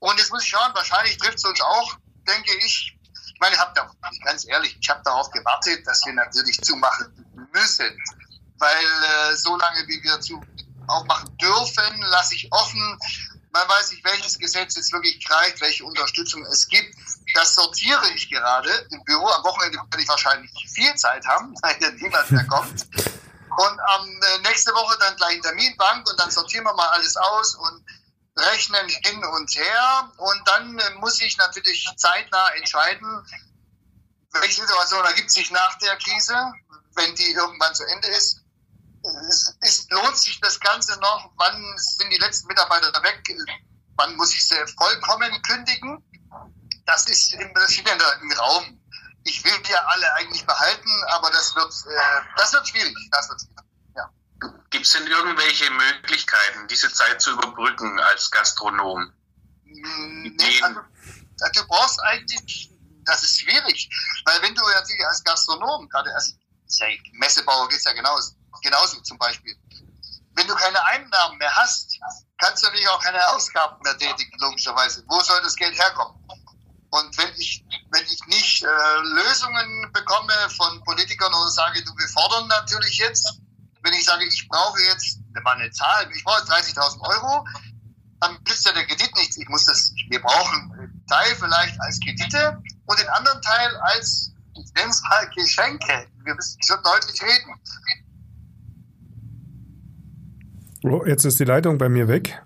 Und 0.00 0.18
jetzt 0.18 0.30
muss 0.30 0.42
ich 0.44 0.50
schauen, 0.50 0.74
wahrscheinlich 0.74 1.16
trifft 1.18 1.38
es 1.38 1.44
uns 1.44 1.60
auch, 1.60 1.96
denke 2.26 2.54
ich. 2.64 2.96
Ich 3.34 3.40
meine, 3.40 3.54
ich 3.54 3.60
habe 3.60 3.72
da, 3.74 3.90
ganz 4.24 4.46
ehrlich, 4.48 4.76
ich 4.80 4.88
habe 4.90 5.00
darauf 5.04 5.30
gewartet, 5.30 5.86
dass 5.86 6.04
wir 6.06 6.12
natürlich 6.12 6.60
zumachen 6.60 7.12
müssen. 7.52 8.02
Weil 8.58 8.84
äh, 9.30 9.36
so 9.36 9.56
lange, 9.56 9.86
wie 9.86 10.02
wir 10.02 10.20
zu 10.20 10.40
aufmachen 10.88 11.36
dürfen, 11.36 12.00
lasse 12.02 12.34
ich 12.34 12.52
offen. 12.52 12.98
Man 13.52 13.68
weiß 13.68 13.92
nicht, 13.92 14.04
welches 14.04 14.38
Gesetz 14.38 14.76
jetzt 14.76 14.92
wirklich 14.92 15.24
greift, 15.24 15.60
welche 15.60 15.84
Unterstützung 15.84 16.44
es 16.46 16.66
gibt. 16.68 16.94
Das 17.34 17.54
sortiere 17.54 18.08
ich 18.14 18.28
gerade 18.28 18.70
im 18.90 19.02
Büro. 19.04 19.26
Am 19.26 19.44
Wochenende 19.44 19.78
werde 19.78 20.02
ich 20.02 20.08
wahrscheinlich 20.08 20.50
viel 20.74 20.94
Zeit 20.96 21.24
haben, 21.26 21.54
weil 21.62 21.76
ja 21.80 21.90
niemand 21.90 22.30
mehr 22.30 22.46
kommt. 22.46 22.86
Und 23.58 23.80
am 23.80 24.06
ähm, 24.06 24.42
nächste 24.42 24.72
Woche 24.72 24.96
dann 25.00 25.16
gleich 25.16 25.34
in 25.34 25.42
Terminbank 25.42 26.08
und 26.08 26.20
dann 26.20 26.30
sortieren 26.30 26.62
wir 26.64 26.74
mal 26.74 26.86
alles 26.90 27.16
aus 27.16 27.56
und 27.56 27.82
rechnen 28.38 28.88
hin 28.88 29.24
und 29.24 29.54
her 29.54 30.12
und 30.16 30.48
dann 30.48 30.78
äh, 30.78 30.90
muss 30.96 31.20
ich 31.20 31.36
natürlich 31.38 31.88
zeitnah 31.96 32.48
entscheiden, 32.56 33.26
welche 34.32 34.60
Situation 34.60 35.04
ergibt 35.04 35.30
sich 35.30 35.50
nach 35.50 35.78
der 35.78 35.96
Krise, 35.96 36.52
wenn 36.94 37.14
die 37.14 37.32
irgendwann 37.32 37.74
zu 37.74 37.84
Ende 37.84 38.08
ist. 38.08 38.40
Ist, 39.60 39.90
lohnt 39.90 40.16
sich 40.16 40.40
das 40.40 40.58
Ganze 40.60 40.98
noch? 41.00 41.30
Wann 41.36 41.78
sind 41.78 42.10
die 42.10 42.18
letzten 42.18 42.48
Mitarbeiter 42.48 42.92
weg? 43.02 43.22
Wann 43.96 44.16
muss 44.16 44.34
ich 44.34 44.46
sie 44.46 44.56
vollkommen 44.76 45.42
kündigen? 45.42 46.04
Das 46.84 47.06
ist 47.08 47.32
im, 47.34 47.54
das 47.54 47.72
steht 47.72 47.88
im 47.88 48.32
Raum. 48.32 48.80
Ich 49.24 49.44
will 49.44 49.62
die 49.62 49.74
alle 49.74 50.14
eigentlich 50.14 50.44
behalten, 50.46 50.90
aber 51.08 51.30
das 51.30 51.54
wird, 51.54 51.72
äh, 51.86 52.20
das 52.36 52.52
wird 52.52 52.68
schwierig. 52.68 52.96
Das 53.10 53.28
wird 53.28 53.40
schwierig. 53.40 53.67
Gibt 54.70 54.84
es 54.84 54.92
denn 54.92 55.06
irgendwelche 55.06 55.70
Möglichkeiten, 55.70 56.68
diese 56.68 56.92
Zeit 56.92 57.22
zu 57.22 57.32
überbrücken 57.32 57.98
als 58.00 58.30
Gastronom? 58.30 59.12
Nee, 59.64 60.62
also, 60.62 60.80
du 61.54 61.66
brauchst 61.66 62.00
eigentlich, 62.02 62.70
das 63.04 63.22
ist 63.22 63.40
schwierig, 63.40 63.88
weil 64.24 64.42
wenn 64.42 64.54
du 64.54 64.62
natürlich 64.62 65.06
als 65.06 65.24
Gastronom, 65.24 65.88
gerade 65.88 66.12
als 66.14 66.34
Messebauer 67.12 67.68
geht 67.68 67.78
es 67.78 67.84
ja 67.84 67.92
genauso, 67.92 68.32
genauso 68.62 69.00
zum 69.00 69.16
Beispiel, 69.18 69.56
wenn 70.34 70.46
du 70.46 70.54
keine 70.54 70.84
Einnahmen 70.86 71.38
mehr 71.38 71.54
hast, 71.54 71.98
kannst 72.38 72.62
du 72.62 72.66
natürlich 72.66 72.88
auch 72.88 73.02
keine 73.02 73.26
Ausgaben 73.28 73.80
mehr 73.82 73.96
tätigen, 73.98 74.38
logischerweise. 74.38 75.02
Wo 75.08 75.20
soll 75.20 75.40
das 75.42 75.56
Geld 75.56 75.76
herkommen? 75.78 76.14
Und 76.90 77.18
wenn 77.18 77.34
ich, 77.36 77.64
wenn 77.90 78.04
ich 78.04 78.20
nicht 78.26 78.62
äh, 78.62 78.98
Lösungen 79.02 79.90
bekomme 79.92 80.32
von 80.56 80.82
Politikern 80.84 81.32
oder 81.34 81.50
sage, 81.50 81.82
du, 81.84 81.92
wir 81.96 82.08
fordern 82.08 82.46
natürlich 82.48 82.96
jetzt, 82.98 83.40
wenn 83.88 83.98
ich 83.98 84.04
sage, 84.04 84.24
ich 84.24 84.46
brauche 84.48 84.80
jetzt, 84.82 85.20
das 85.32 85.44
war 85.44 85.54
eine 85.54 85.70
Zahl, 85.70 86.08
ich 86.14 86.22
brauche 86.24 86.42
30.000 86.42 87.00
Euro, 87.00 87.46
dann 88.20 88.34
nützt 88.46 88.66
ja 88.66 88.72
der 88.72 88.84
Kredit 88.84 89.14
nichts. 89.16 89.36
Ich 89.38 89.48
muss 89.48 89.64
das, 89.64 89.92
wir 90.08 90.20
brauchen 90.20 90.72
einen 90.72 91.06
Teil 91.06 91.34
vielleicht 91.36 91.80
als 91.80 91.98
Kredite 92.00 92.62
und 92.86 92.98
den 92.98 93.08
anderen 93.08 93.40
Teil 93.40 93.76
als, 93.76 94.32
ich 94.54 94.72
nenne 94.74 94.90
es 94.90 95.02
mal 95.02 95.30
Geschenke. 95.34 96.06
Wir 96.24 96.34
müssen 96.34 96.62
schon 96.62 96.82
deutlich 96.82 97.22
reden. 97.22 97.60
Oh, 100.84 101.04
jetzt 101.06 101.24
ist 101.24 101.40
die 101.40 101.44
Leitung 101.44 101.78
bei 101.78 101.88
mir 101.88 102.08
weg. 102.08 102.40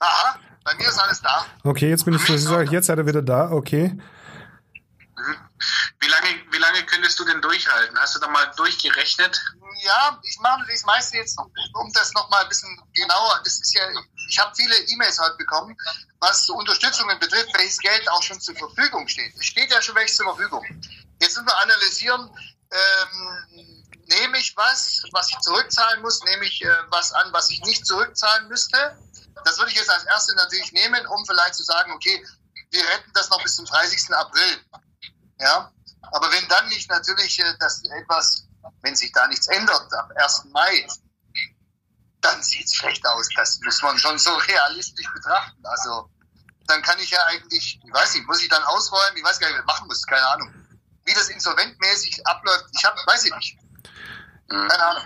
Aha, 0.00 0.38
bei 0.64 0.74
mir 0.74 0.88
ist 0.88 0.98
alles 0.98 1.22
da. 1.22 1.46
Okay, 1.62 1.88
jetzt 1.88 2.04
bin 2.04 2.14
ich, 2.14 2.28
ich 2.28 2.70
jetzt 2.70 2.86
seid 2.86 2.98
ihr 2.98 3.06
wieder 3.06 3.22
da, 3.22 3.50
okay. 3.50 3.98
Wie 6.00 6.08
lange, 6.08 6.28
wie 6.52 6.58
lange 6.58 6.84
könntest 6.84 7.18
du 7.18 7.24
denn 7.24 7.40
durchhalten? 7.40 7.98
Hast 7.98 8.14
du 8.16 8.20
da 8.20 8.28
mal 8.28 8.50
durchgerechnet? 8.56 9.42
Ja, 9.84 10.18
ich 10.22 10.38
mache 10.40 10.64
das 10.66 10.82
meiste 10.84 11.18
jetzt, 11.18 11.38
um 11.38 11.92
das 11.92 12.12
nochmal 12.14 12.42
ein 12.42 12.48
bisschen 12.48 12.74
genauer. 12.94 13.40
Das 13.44 13.60
ist 13.60 13.74
ja, 13.74 13.82
ich 14.30 14.38
habe 14.38 14.54
viele 14.56 14.74
E-Mails 14.88 15.18
heute 15.18 15.36
bekommen, 15.36 15.76
was 16.20 16.48
Unterstützungen 16.48 17.18
betrifft, 17.18 17.52
welches 17.54 17.78
Geld 17.78 18.08
auch 18.10 18.22
schon 18.22 18.40
zur 18.40 18.56
Verfügung 18.56 19.06
steht. 19.08 19.34
Es 19.38 19.44
steht 19.44 19.70
ja 19.70 19.82
schon 19.82 19.94
welches 19.94 20.16
zur 20.16 20.26
Verfügung. 20.26 20.64
Jetzt 21.20 21.36
müssen 21.36 21.46
wir 21.46 21.58
analysieren, 21.58 22.30
ähm, 22.70 23.84
nehme 24.06 24.38
ich 24.38 24.56
was, 24.56 25.02
was 25.12 25.30
ich 25.30 25.38
zurückzahlen 25.40 26.00
muss, 26.00 26.22
nehme 26.24 26.46
ich 26.46 26.64
äh, 26.64 26.68
was 26.88 27.12
an, 27.12 27.30
was 27.32 27.50
ich 27.50 27.60
nicht 27.62 27.86
zurückzahlen 27.86 28.48
müsste. 28.48 28.98
Das 29.44 29.58
würde 29.58 29.70
ich 29.70 29.76
jetzt 29.76 29.90
als 29.90 30.04
erstes 30.04 30.34
natürlich 30.36 30.72
nehmen, 30.72 31.06
um 31.08 31.26
vielleicht 31.26 31.56
zu 31.56 31.62
sagen, 31.62 31.92
okay, 31.92 32.24
wir 32.70 32.88
retten 32.88 33.10
das 33.12 33.28
noch 33.28 33.42
bis 33.42 33.56
zum 33.56 33.66
30. 33.66 34.14
April. 34.14 34.60
Ja, 35.40 35.70
aber 36.12 36.30
wenn 36.32 36.48
dann 36.48 36.68
nicht 36.68 36.88
natürlich 36.88 37.38
äh, 37.40 37.54
das 37.58 37.82
etwas, 37.84 38.43
wenn 38.82 38.96
sich 38.96 39.12
da 39.12 39.26
nichts 39.26 39.46
ändert 39.48 39.92
am 39.92 40.10
1. 40.16 40.44
Mai, 40.52 40.86
dann 42.20 42.42
sieht 42.42 42.64
es 42.64 42.74
schlecht 42.74 43.06
aus. 43.06 43.28
Das 43.36 43.60
muss 43.62 43.82
man 43.82 43.98
schon 43.98 44.18
so 44.18 44.34
realistisch 44.34 45.06
betrachten. 45.12 45.64
Also 45.64 46.08
dann 46.66 46.82
kann 46.82 46.98
ich 46.98 47.10
ja 47.10 47.22
eigentlich, 47.26 47.80
ich 47.84 47.92
weiß 47.92 48.14
nicht, 48.14 48.26
muss 48.26 48.42
ich 48.42 48.48
dann 48.48 48.62
ausräumen, 48.64 49.16
ich 49.16 49.24
weiß 49.24 49.38
gar 49.38 49.48
nicht, 49.48 49.56
was 49.56 49.62
ich 49.62 49.66
machen 49.66 49.86
muss, 49.86 50.06
keine 50.06 50.26
Ahnung. 50.28 50.54
Wie 51.04 51.12
das 51.12 51.28
insolventmäßig 51.28 52.26
abläuft, 52.26 52.66
ich 52.72 52.84
habe, 52.84 52.98
weiß 53.06 53.26
ich 53.26 53.34
nicht. 53.34 53.58
Keine 54.48 54.84
Ahnung. 54.84 55.02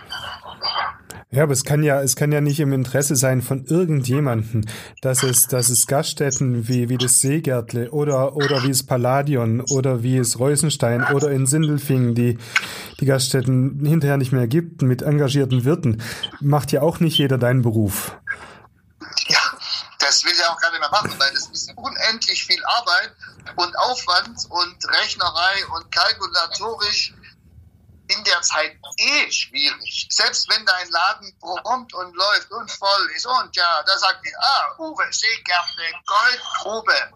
Ja, 1.31 1.43
aber 1.43 1.53
es 1.53 1.63
kann 1.63 1.83
ja, 1.83 2.01
es 2.01 2.15
kann 2.15 2.31
ja 2.31 2.41
nicht 2.41 2.59
im 2.59 2.73
Interesse 2.73 3.15
sein 3.15 3.43
von 3.43 3.63
irgendjemanden, 3.65 4.67
dass 5.01 5.21
es, 5.21 5.47
dass 5.47 5.69
es 5.69 5.85
Gaststätten 5.85 6.67
wie, 6.67 6.89
wie 6.89 6.97
das 6.97 7.21
Seegärtle 7.21 7.91
oder, 7.91 8.35
oder 8.35 8.63
wie 8.63 8.71
es 8.71 8.83
Palladion 8.83 9.61
oder 9.61 10.01
wie 10.01 10.17
es 10.17 10.39
Reusenstein 10.39 11.03
oder 11.13 11.29
in 11.29 11.45
Sindelfingen, 11.45 12.15
die, 12.15 12.39
die 12.99 13.05
Gaststätten 13.05 13.85
hinterher 13.85 14.17
nicht 14.17 14.31
mehr 14.31 14.47
gibt 14.47 14.81
mit 14.81 15.03
engagierten 15.03 15.65
Wirten. 15.65 16.01
Macht 16.39 16.71
ja 16.71 16.81
auch 16.81 16.99
nicht 16.99 17.19
jeder 17.19 17.37
deinen 17.37 17.61
Beruf. 17.61 18.17
Ja, 19.27 19.39
das 19.99 20.23
will 20.25 20.31
ich 20.33 20.43
auch 20.45 20.59
gar 20.59 20.71
nicht 20.71 20.79
mehr 20.79 20.89
machen, 20.89 21.13
weil 21.19 21.31
das 21.31 21.47
ist 21.49 21.71
unendlich 21.75 22.43
viel 22.43 22.63
Arbeit 22.65 23.11
und 23.55 23.77
Aufwand 23.77 24.47
und 24.49 24.99
Rechnerei 24.99 25.65
und 25.75 25.91
kalkulatorisch 25.91 27.13
in 28.09 28.23
der 28.23 28.41
Zeit 28.41 28.75
eh 28.97 29.31
schwierig. 29.31 30.07
Selbst 30.09 30.49
wenn 30.49 30.65
dein 30.65 30.89
Laden 30.89 31.39
prompt 31.39 31.93
und 31.93 32.15
läuft 32.15 32.51
und 32.51 32.71
voll 32.71 33.11
ist 33.15 33.25
und 33.25 33.55
ja, 33.55 33.83
da 33.83 33.97
sagt 33.97 34.25
die, 34.25 34.35
ah, 34.35 34.75
Uwe, 34.79 35.07
Seegärte, 35.11 35.81
Goldgrube. 36.05 37.13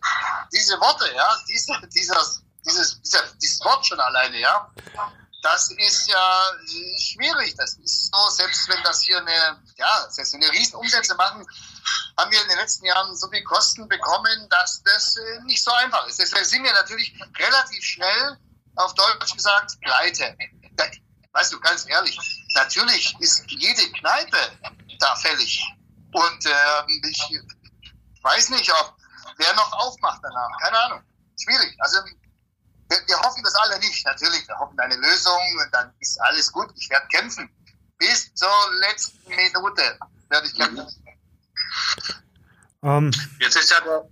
Diese 0.51 0.79
Worte, 0.79 1.11
ja, 1.13 1.35
diese, 1.49 1.73
dieses, 1.87 2.43
dieses, 2.65 3.01
dieses 3.41 3.59
Wort 3.61 3.85
schon 3.85 3.99
alleine, 3.99 4.39
ja, 4.39 4.71
das 5.41 5.71
ist 5.71 6.07
ja 6.07 6.51
schwierig. 6.99 7.55
Das 7.57 7.73
ist 7.73 8.13
so, 8.13 8.29
selbst 8.29 8.69
wenn 8.69 8.81
das 8.83 9.01
hier 9.01 9.17
eine, 9.17 9.61
ja, 9.75 10.07
selbst 10.09 10.33
wenn 10.33 10.41
wir 10.41 10.51
Riesenumsätze 10.51 11.15
machen, 11.15 11.45
haben 12.17 12.31
wir 12.31 12.41
in 12.41 12.47
den 12.47 12.57
letzten 12.57 12.85
Jahren 12.85 13.15
so 13.15 13.27
viel 13.29 13.43
Kosten 13.43 13.87
bekommen, 13.87 14.47
dass 14.49 14.83
das 14.83 15.17
äh, 15.17 15.39
nicht 15.45 15.63
so 15.63 15.71
einfach 15.71 16.05
ist. 16.07 16.19
Deswegen 16.19 16.45
sind 16.45 16.63
wir 16.63 16.73
natürlich 16.73 17.13
relativ 17.37 17.83
schnell, 17.83 18.37
auf 18.75 18.93
Deutsch 18.93 19.33
gesagt, 19.33 19.79
pleite 19.81 20.35
da, 20.75 20.85
weißt 21.33 21.53
du, 21.53 21.59
ganz 21.59 21.87
ehrlich, 21.89 22.17
natürlich 22.55 23.15
ist 23.19 23.43
jede 23.47 23.91
Kneipe 23.91 24.37
da 24.99 25.15
fällig. 25.15 25.63
Und 26.11 26.45
äh, 26.45 27.09
ich 27.09 27.39
weiß 28.21 28.49
nicht, 28.51 28.71
ob 28.71 28.95
wer 29.37 29.53
noch 29.55 29.71
aufmacht 29.73 30.19
danach? 30.21 30.49
Keine 30.61 30.79
Ahnung. 30.79 31.01
Schwierig. 31.41 31.75
Also 31.79 31.99
wir, 32.89 32.97
wir 33.07 33.19
hoffen 33.21 33.43
das 33.43 33.55
alle 33.55 33.79
nicht, 33.79 34.05
natürlich. 34.05 34.47
Wir 34.47 34.57
hoffen 34.59 34.79
eine 34.79 34.95
Lösung 34.95 35.41
und 35.63 35.73
dann 35.73 35.91
ist 35.99 36.19
alles 36.21 36.51
gut. 36.51 36.69
Ich 36.75 36.89
werde 36.89 37.07
kämpfen. 37.07 37.49
Bis 37.97 38.33
zur 38.35 38.49
letzten 38.79 39.29
Minute 39.29 39.99
werde 40.29 40.47
ich 40.47 40.55
kämpfen. 40.55 40.87
Ähm, 42.83 43.11
Jetzt 43.39 43.55
ist 43.55 43.71
ja 43.71 43.79
der. 43.81 44.07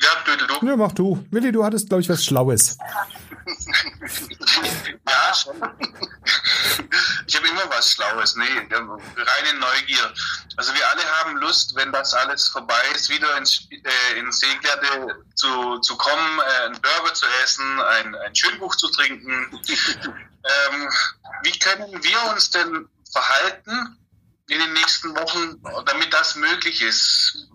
Ja, 0.00 0.58
du. 0.60 0.66
ja, 0.66 0.76
mach 0.76 0.92
du. 0.92 1.24
Willi, 1.30 1.52
du 1.52 1.64
hattest, 1.64 1.88
glaube 1.88 2.02
ich, 2.02 2.08
was 2.08 2.24
Schlaues. 2.24 2.76
Ja, 5.06 5.34
schon. 5.34 5.62
Ich 7.26 7.36
habe 7.36 7.48
immer 7.48 7.68
was 7.70 7.92
Schlaues. 7.92 8.36
Nee, 8.36 8.44
reine 8.46 9.58
Neugier. 9.58 10.14
Also 10.56 10.74
wir 10.74 10.88
alle 10.88 11.02
haben 11.16 11.36
Lust, 11.38 11.74
wenn 11.74 11.92
das 11.92 12.14
alles 12.14 12.48
vorbei 12.48 12.82
ist, 12.94 13.08
wieder 13.08 13.36
ins, 13.36 13.68
äh, 13.70 14.18
ins 14.18 14.38
Seeglerde 14.38 15.24
zu, 15.34 15.78
zu 15.80 15.96
kommen, 15.96 16.40
äh, 16.40 16.64
einen 16.66 16.80
Burger 16.80 17.14
zu 17.14 17.26
essen, 17.42 17.80
ein, 17.80 18.14
ein 18.14 18.34
Schönbuch 18.34 18.76
zu 18.76 18.88
trinken. 18.88 19.60
ähm, 19.68 20.90
wie 21.42 21.58
können 21.58 22.02
wir 22.02 22.22
uns 22.32 22.50
denn 22.50 22.88
verhalten 23.12 23.98
in 24.48 24.58
den 24.58 24.72
nächsten 24.74 25.16
Wochen, 25.16 25.62
damit 25.86 26.12
das 26.12 26.36
möglich 26.36 26.82
ist? 26.82 27.48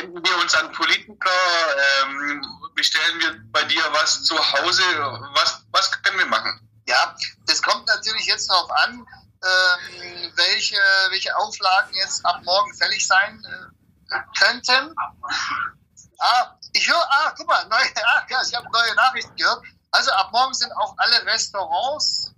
Wenden 0.00 0.24
wir 0.24 0.38
uns 0.38 0.54
an 0.54 0.72
Politiker? 0.72 1.30
Ähm, 2.02 2.42
bestellen 2.74 3.20
wir 3.20 3.40
bei 3.52 3.64
dir 3.64 3.82
was 3.92 4.24
zu 4.24 4.36
Hause? 4.36 4.82
Was, 5.34 5.64
was 5.70 5.90
können 6.02 6.18
wir 6.18 6.26
machen? 6.26 6.60
Ja, 6.86 7.16
das 7.46 7.62
kommt 7.62 7.86
natürlich 7.86 8.26
jetzt 8.26 8.50
darauf 8.50 8.70
an, 8.70 9.06
ähm, 9.44 10.32
welche, 10.34 10.76
welche 11.10 11.36
Auflagen 11.36 11.94
jetzt 11.94 12.24
ab 12.24 12.42
morgen 12.44 12.74
fällig 12.74 13.06
sein 13.06 13.42
äh, 14.10 14.18
könnten. 14.38 14.94
Ah, 16.18 16.54
ich 16.72 16.88
höre, 16.88 17.10
ah, 17.10 17.32
guck 17.36 17.46
mal, 17.46 17.64
neue, 17.66 17.96
ah, 18.04 18.26
ja, 18.28 18.42
ich 18.46 18.54
habe 18.54 18.66
neue 18.70 18.94
Nachrichten 18.94 19.34
gehört. 19.36 19.62
Also 19.90 20.10
ab 20.12 20.30
morgen 20.32 20.54
sind 20.54 20.72
auch 20.72 20.94
alle 20.98 21.24
Restaurants 21.26 22.33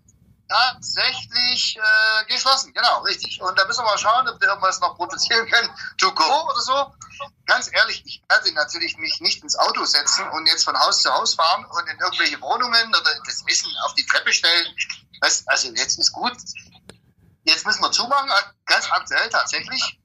tatsächlich 0.48 1.76
äh, 1.76 2.24
geschlossen. 2.26 2.72
Genau, 2.72 3.00
richtig. 3.00 3.40
Und 3.40 3.58
da 3.58 3.64
müssen 3.66 3.80
wir 3.80 3.90
mal 3.90 3.98
schauen, 3.98 4.28
ob 4.28 4.40
wir 4.40 4.48
irgendwas 4.48 4.80
noch 4.80 4.96
produzieren 4.96 5.48
können, 5.48 5.70
to 5.98 6.12
go 6.12 6.50
oder 6.50 6.60
so. 6.60 6.94
Ganz 7.46 7.70
ehrlich, 7.72 8.02
ich 8.04 8.22
werde 8.28 8.52
natürlich 8.52 8.96
mich 8.98 9.20
nicht 9.20 9.42
ins 9.42 9.56
Auto 9.58 9.84
setzen 9.84 10.28
und 10.30 10.46
jetzt 10.46 10.64
von 10.64 10.78
Haus 10.78 11.02
zu 11.02 11.12
Haus 11.12 11.34
fahren 11.34 11.64
und 11.64 11.88
in 11.88 11.98
irgendwelche 11.98 12.40
Wohnungen 12.40 12.88
oder 12.88 13.14
das 13.24 13.42
Essen 13.46 13.70
auf 13.84 13.94
die 13.94 14.06
Treppe 14.06 14.32
stellen. 14.32 14.66
Weißt, 15.20 15.48
also 15.48 15.68
jetzt 15.74 15.98
ist 15.98 16.12
gut. 16.12 16.36
Jetzt 17.44 17.64
müssen 17.64 17.82
wir 17.82 17.92
zumachen, 17.92 18.30
ganz 18.66 18.90
aktuell 18.90 19.28
tatsächlich. 19.30 19.98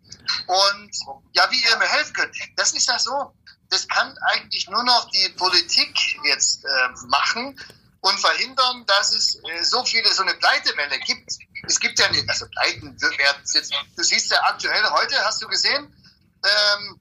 Und 0.48 0.92
ja, 1.34 1.50
wie 1.50 1.64
ihr 1.64 1.78
mir 1.78 1.88
helfen 1.88 2.14
könnt, 2.14 2.36
das 2.56 2.74
ist 2.74 2.88
ja 2.88 3.00
so. 3.00 3.34
Das 3.70 3.88
kann 3.88 4.16
eigentlich 4.22 4.70
nur 4.70 4.84
noch 4.84 5.10
die 5.10 5.30
Politik 5.38 5.98
jetzt 6.26 6.66
äh, 6.66 6.90
machen 7.08 7.58
und 8.02 8.20
verhindern, 8.20 8.86
dass 8.88 9.14
es 9.14 9.36
äh, 9.36 9.64
so 9.64 9.84
viele, 9.86 10.12
so 10.14 10.24
eine 10.24 10.34
Pleitewelle 10.36 11.00
gibt. 11.00 11.32
Es 11.68 11.80
gibt 11.80 12.00
ja 12.00 12.10
nicht, 12.10 12.28
also 12.28 12.48
Pleiten 12.48 13.00
werden 13.00 13.44
jetzt, 13.54 13.74
du 13.96 14.04
siehst 14.04 14.32
ja 14.32 14.42
aktuell 14.44 14.84
heute, 14.90 15.24
hast 15.24 15.42
du 15.42 15.48
gesehen, 15.48 15.96
ähm, 16.44 17.00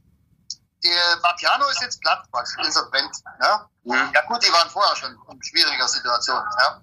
der 0.84 1.22
Vapiano 1.22 1.68
ist 1.68 1.80
jetzt 1.80 2.00
platt, 2.00 2.26
insolvent. 2.64 3.10
Ja? 3.42 3.68
Mhm. 3.84 4.12
ja 4.14 4.26
gut, 4.26 4.42
die 4.44 4.52
waren 4.52 4.70
vorher 4.70 4.96
schon 4.96 5.18
in 5.30 5.42
schwieriger 5.42 5.88
Situation. 5.88 6.42
Ja, 6.58 6.82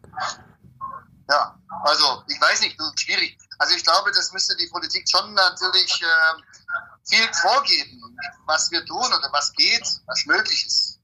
ja 1.30 1.60
also 1.84 2.24
ich 2.28 2.40
weiß 2.40 2.62
nicht, 2.62 2.78
schwierig. 2.96 3.38
Also 3.60 3.76
ich 3.76 3.84
glaube, 3.84 4.12
das 4.12 4.32
müsste 4.34 4.56
die 4.58 4.68
Politik 4.68 5.08
schon 5.10 5.34
natürlich 5.34 6.02
äh, 6.02 6.42
viel 7.08 7.34
vorgeben, 7.42 8.18
was 8.46 8.70
wir 8.72 8.86
tun 8.86 9.06
oder 9.06 9.30
was 9.32 9.52
geht, 9.54 9.88
was 10.06 10.26
möglich 10.26 10.66
ist. 10.66 10.97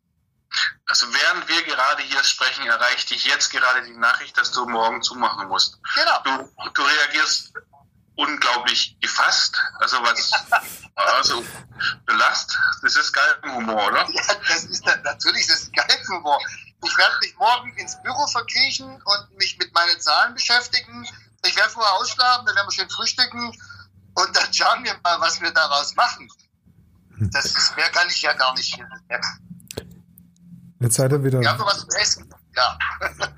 Also 0.86 1.08
während 1.14 1.48
wir 1.48 1.64
gerade 1.64 2.04
hier 2.04 2.24
sprechen, 2.24 2.66
erreicht 2.66 3.10
dich 3.10 3.24
jetzt 3.26 3.52
gerade 3.52 3.84
die 3.84 3.98
Nachricht, 3.98 4.38
dass 4.38 4.52
du 4.52 4.68
morgen 4.68 5.02
zumachen 5.02 5.48
musst. 5.48 5.80
Genau. 5.96 6.22
Du, 6.24 6.70
du 6.74 6.82
reagierst 6.82 7.54
unglaublich 8.16 8.96
gefasst, 9.02 9.60
also 9.80 9.98
was, 10.04 10.32
also 10.96 11.44
belast. 12.06 12.58
Das 12.82 12.96
ist 12.96 13.12
Galgenhumor, 13.12 13.88
oder? 13.88 14.08
Ja, 14.10 14.36
das 14.48 14.66
ist 14.66 14.86
natürlich 14.86 15.48
das 15.48 15.64
ist 15.64 15.74
Galgenhumor. 15.74 16.40
Ich 16.86 16.98
werde 16.98 17.18
mich 17.22 17.36
morgen 17.38 17.76
ins 17.78 18.00
Büro 18.04 18.28
verkriechen 18.28 19.02
und 19.02 19.38
mich 19.38 19.58
mit 19.58 19.74
meinen 19.74 20.00
Zahlen 20.00 20.34
beschäftigen. 20.34 21.08
Ich 21.46 21.56
werde 21.56 21.70
vorher 21.70 21.94
ausschlafen, 21.94 22.46
dann 22.46 22.56
werden 22.56 22.68
wir 22.68 22.72
schön 22.74 22.90
frühstücken 22.90 23.58
und 24.16 24.36
dann 24.36 24.54
schauen 24.54 24.84
wir 24.84 24.96
mal, 25.04 25.20
was 25.20 25.42
wir 25.42 25.52
daraus 25.52 25.96
machen. 25.96 26.30
Das 27.32 27.46
ist, 27.46 27.76
mehr 27.76 27.90
kann 27.90 28.08
ich 28.10 28.22
ja 28.22 28.34
gar 28.34 28.54
nicht. 28.54 28.78
Mehr, 28.78 29.22
Jetzt 30.84 30.96
seid 30.96 31.12
ihr 31.12 31.24
wieder. 31.24 31.40
wir 31.40 31.50
haben 31.50 31.64
was 31.66 31.80
zu 31.80 31.98
essen. 32.00 32.26
Ja. 32.56 32.78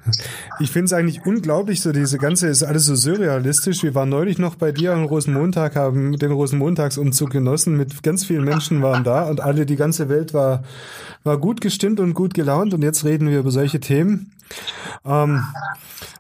Ich 0.60 0.72
finde 0.72 0.86
es 0.86 0.94
eigentlich 0.94 1.26
unglaublich, 1.26 1.82
so 1.82 1.92
diese 1.92 2.18
ganze 2.18 2.48
ist 2.48 2.64
alles 2.64 2.86
so 2.86 2.96
surrealistisch. 2.96 3.84
Wir 3.84 3.94
waren 3.94 4.08
neulich 4.08 4.38
noch 4.38 4.56
bei 4.56 4.72
dir 4.72 4.94
am 4.94 5.04
Rosenmontag, 5.04 5.76
haben 5.76 6.18
den 6.18 6.32
Rosenmontagsumzug 6.32 7.30
genossen. 7.30 7.76
Mit 7.76 8.04
ganz 8.04 8.24
vielen 8.24 8.46
Menschen 8.46 8.82
waren 8.82 9.04
da 9.04 9.24
und 9.24 9.42
alle, 9.42 9.66
die 9.66 9.76
ganze 9.76 10.08
Welt 10.08 10.34
war, 10.34 10.64
war 11.26 11.38
gut 11.38 11.60
gestimmt 11.60 12.00
und 12.00 12.14
gut 12.14 12.34
gelaunt. 12.34 12.74
Und 12.74 12.84
jetzt 12.84 13.04
reden 13.04 13.30
wir 13.30 13.40
über 13.40 13.52
solche 13.52 13.82
Themen. 13.82 14.32
Ähm, 15.04 15.44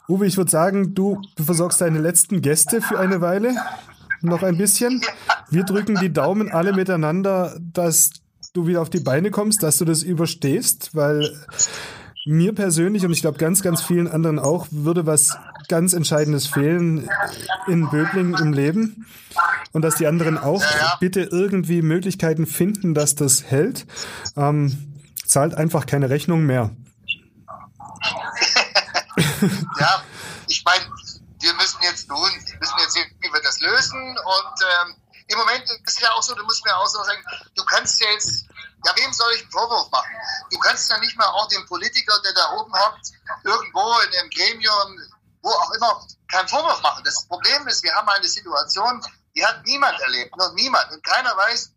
Uwe, 0.09 0.25
ich 0.25 0.35
würde 0.35 0.51
sagen, 0.51 0.93
du 0.93 1.21
versorgst 1.41 1.79
deine 1.79 1.99
letzten 1.99 2.41
Gäste 2.41 2.81
für 2.81 2.99
eine 2.99 3.21
Weile. 3.21 3.55
Noch 4.21 4.43
ein 4.43 4.57
bisschen. 4.57 5.01
Wir 5.49 5.63
drücken 5.63 5.95
die 5.95 6.11
Daumen 6.11 6.51
alle 6.51 6.73
miteinander, 6.73 7.57
dass 7.71 8.09
du 8.55 8.67
wieder 8.67 8.81
auf 8.81 8.89
die 8.89 8.99
Beine 8.99 9.31
kommst, 9.31 9.61
dass 9.63 9.77
du 9.77 9.85
das 9.85 10.01
überstehst, 10.01 10.95
weil 10.95 11.35
mir 12.25 12.55
persönlich 12.55 13.05
und 13.05 13.11
ich 13.11 13.21
glaube 13.21 13.37
ganz, 13.37 13.61
ganz 13.61 13.81
vielen 13.81 14.07
anderen 14.07 14.39
auch, 14.39 14.67
würde 14.71 15.05
was 15.05 15.37
ganz 15.67 15.93
Entscheidendes 15.93 16.47
fehlen 16.47 17.09
in 17.67 17.89
Böbling 17.89 18.35
im 18.35 18.53
Leben. 18.53 19.05
Und 19.73 19.81
dass 19.81 19.95
die 19.95 20.07
anderen 20.07 20.37
auch 20.37 20.63
bitte 20.99 21.21
irgendwie 21.21 21.81
Möglichkeiten 21.81 22.45
finden, 22.45 22.93
dass 22.93 23.15
das 23.15 23.43
hält. 23.43 23.85
Ähm, 24.37 24.95
zahlt 25.25 25.53
einfach 25.55 25.85
keine 25.85 26.09
Rechnung 26.09 26.45
mehr. 26.45 26.71
ja, 29.79 30.03
ich 30.47 30.63
meine, 30.63 30.85
wir 31.41 31.53
müssen 31.55 31.79
jetzt 31.81 32.07
tun, 32.07 32.17
wir 32.17 32.59
müssen 32.59 32.79
jetzt 32.79 32.93
sehen, 32.93 33.05
wie 33.19 33.27
wir 33.27 33.41
das 33.43 33.59
lösen. 33.59 34.01
Und 34.01 34.61
ähm, 34.61 34.95
im 35.27 35.37
Moment 35.37 35.63
ist 35.63 35.81
es 35.87 35.99
ja 35.99 36.11
auch 36.11 36.21
so, 36.21 36.35
du 36.35 36.43
musst 36.43 36.63
mir 36.65 36.75
auch 36.75 36.87
so 36.87 37.03
sagen, 37.03 37.23
du 37.55 37.65
kannst 37.65 37.99
ja 37.99 38.09
jetzt, 38.11 38.45
ja, 38.85 38.93
wem 38.95 39.11
soll 39.11 39.33
ich 39.33 39.41
einen 39.41 39.51
Vorwurf 39.51 39.89
machen? 39.91 40.11
Du 40.51 40.59
kannst 40.59 40.89
ja 40.89 40.97
nicht 40.99 41.17
mal 41.17 41.27
auch 41.27 41.47
dem 41.47 41.65
Politiker, 41.65 42.19
der 42.23 42.33
da 42.33 42.51
oben 42.53 42.73
hockt, 42.73 43.11
irgendwo 43.43 43.99
in 43.99 44.19
einem 44.19 44.29
Gremium, 44.29 44.99
wo 45.41 45.49
auch 45.49 45.71
immer, 45.71 46.07
keinen 46.31 46.47
Vorwurf 46.47 46.81
machen. 46.81 47.03
Das 47.03 47.25
Problem 47.27 47.67
ist, 47.67 47.83
wir 47.83 47.93
haben 47.95 48.07
eine 48.09 48.27
Situation, 48.27 49.01
die 49.35 49.45
hat 49.45 49.63
niemand 49.65 49.99
erlebt, 50.01 50.35
noch 50.37 50.53
niemand. 50.53 50.91
Und 50.91 51.03
keiner 51.03 51.35
weiß, 51.35 51.71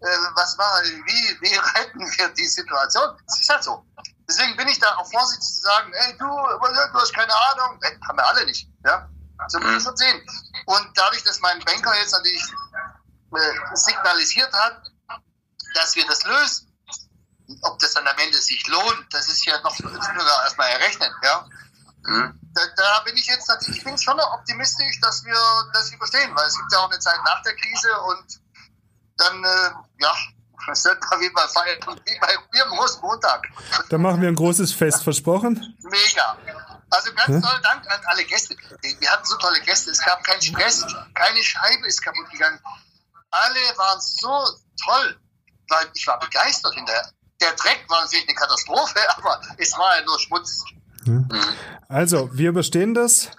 äh, 0.00 0.06
was 0.34 0.56
war, 0.58 0.82
wie, 0.82 1.38
wie 1.40 1.54
retten 1.78 2.00
wir 2.00 2.28
die 2.30 2.46
Situation. 2.46 3.16
Das 3.26 3.40
ist 3.40 3.48
halt 3.48 3.64
so. 3.64 3.84
Deswegen 4.28 4.56
bin 4.56 4.68
ich 4.68 4.78
da 4.78 4.96
auch 4.96 5.10
vorsichtig 5.10 5.46
zu 5.46 5.60
sagen, 5.60 5.92
ey, 5.92 6.16
du, 6.18 6.26
du 6.26 7.00
hast 7.00 7.14
keine 7.14 7.32
Ahnung. 7.50 7.80
Haben 8.08 8.18
wir 8.18 8.26
alle 8.26 8.44
nicht. 8.44 8.68
Ja? 8.84 9.08
So 9.48 9.58
müssen 9.58 9.74
wir 9.74 9.80
schon 9.80 9.96
sehen. 9.96 10.20
Und 10.66 10.90
dadurch, 10.94 11.22
dass 11.22 11.40
mein 11.40 11.60
Banker 11.60 11.94
jetzt 11.96 12.12
natürlich 12.12 12.42
äh, 12.42 12.65
signalisiert 13.74 14.52
hat, 14.52 14.82
dass 15.74 15.94
wir 15.94 16.06
das 16.06 16.24
lösen, 16.24 16.72
ob 17.62 17.78
das 17.78 17.92
dann 17.94 18.06
am 18.06 18.18
Ende 18.18 18.38
sich 18.38 18.66
lohnt, 18.66 19.06
das 19.12 19.28
ist 19.28 19.44
ja 19.46 19.60
noch, 19.62 19.76
das 19.76 19.80
müssen 19.92 20.16
wir 20.16 20.42
erstmal 20.44 20.68
errechnen, 20.70 21.12
ja. 21.22 21.46
Mhm. 22.04 22.40
Da, 22.54 22.62
da 22.76 23.00
bin 23.00 23.16
ich 23.16 23.26
jetzt 23.26 23.48
natürlich, 23.48 23.78
ich 23.78 23.84
bin 23.84 23.98
schon 23.98 24.16
noch 24.16 24.32
optimistisch, 24.32 25.00
dass 25.00 25.24
wir 25.24 25.36
das 25.74 25.92
überstehen, 25.92 26.34
weil 26.34 26.46
es 26.46 26.56
gibt 26.56 26.72
ja 26.72 26.78
auch 26.78 26.90
eine 26.90 26.98
Zeit 26.98 27.18
nach 27.24 27.42
der 27.42 27.54
Krise 27.56 28.00
und 28.02 28.40
dann, 29.18 29.44
äh, 29.44 29.70
ja, 30.00 30.14
es 30.72 30.84
wird 30.84 31.00
mal 31.10 31.20
wie 31.20 31.30
bei 31.30 31.46
Feiern, 31.48 31.78
wie 32.06 32.18
bei 32.18 32.36
mir 32.52 32.64
am 32.66 32.78
Rosenmontag. 32.78 33.46
Da 33.90 33.98
machen 33.98 34.20
wir 34.22 34.28
ein 34.28 34.34
großes 34.34 34.72
Fest, 34.72 35.04
versprochen. 35.04 35.76
Mega. 35.82 36.36
Also 36.90 37.12
ganz 37.14 37.28
Ja. 37.44 37.50
tollen 37.50 37.62
Dank 37.62 37.86
an 37.90 38.00
alle 38.06 38.24
Gäste. 38.24 38.56
Wir 38.80 39.10
hatten 39.10 39.24
so 39.26 39.36
tolle 39.36 39.60
Gäste. 39.60 39.90
Es 39.90 40.00
gab 40.04 40.22
keinen 40.24 40.40
Stress, 40.40 40.84
keine 41.14 41.42
Scheibe 41.42 41.86
ist 41.86 42.00
kaputt 42.02 42.30
gegangen. 42.30 42.58
Alle 43.30 43.78
waren 43.78 44.00
so 44.00 44.28
toll. 44.82 45.16
Ich 45.94 46.06
war 46.06 46.18
begeistert 46.18 46.74
hinterher. 46.74 47.10
Der 47.40 47.52
Dreck 47.52 47.84
war 47.88 48.02
natürlich 48.02 48.28
eine 48.28 48.36
Katastrophe, 48.36 48.98
aber 49.16 49.40
es 49.58 49.76
war 49.76 49.98
ja 49.98 50.04
nur 50.04 50.18
Schmutz. 50.18 50.64
Also, 51.88 52.30
wir 52.32 52.48
überstehen 52.48 52.94
das, 52.94 53.30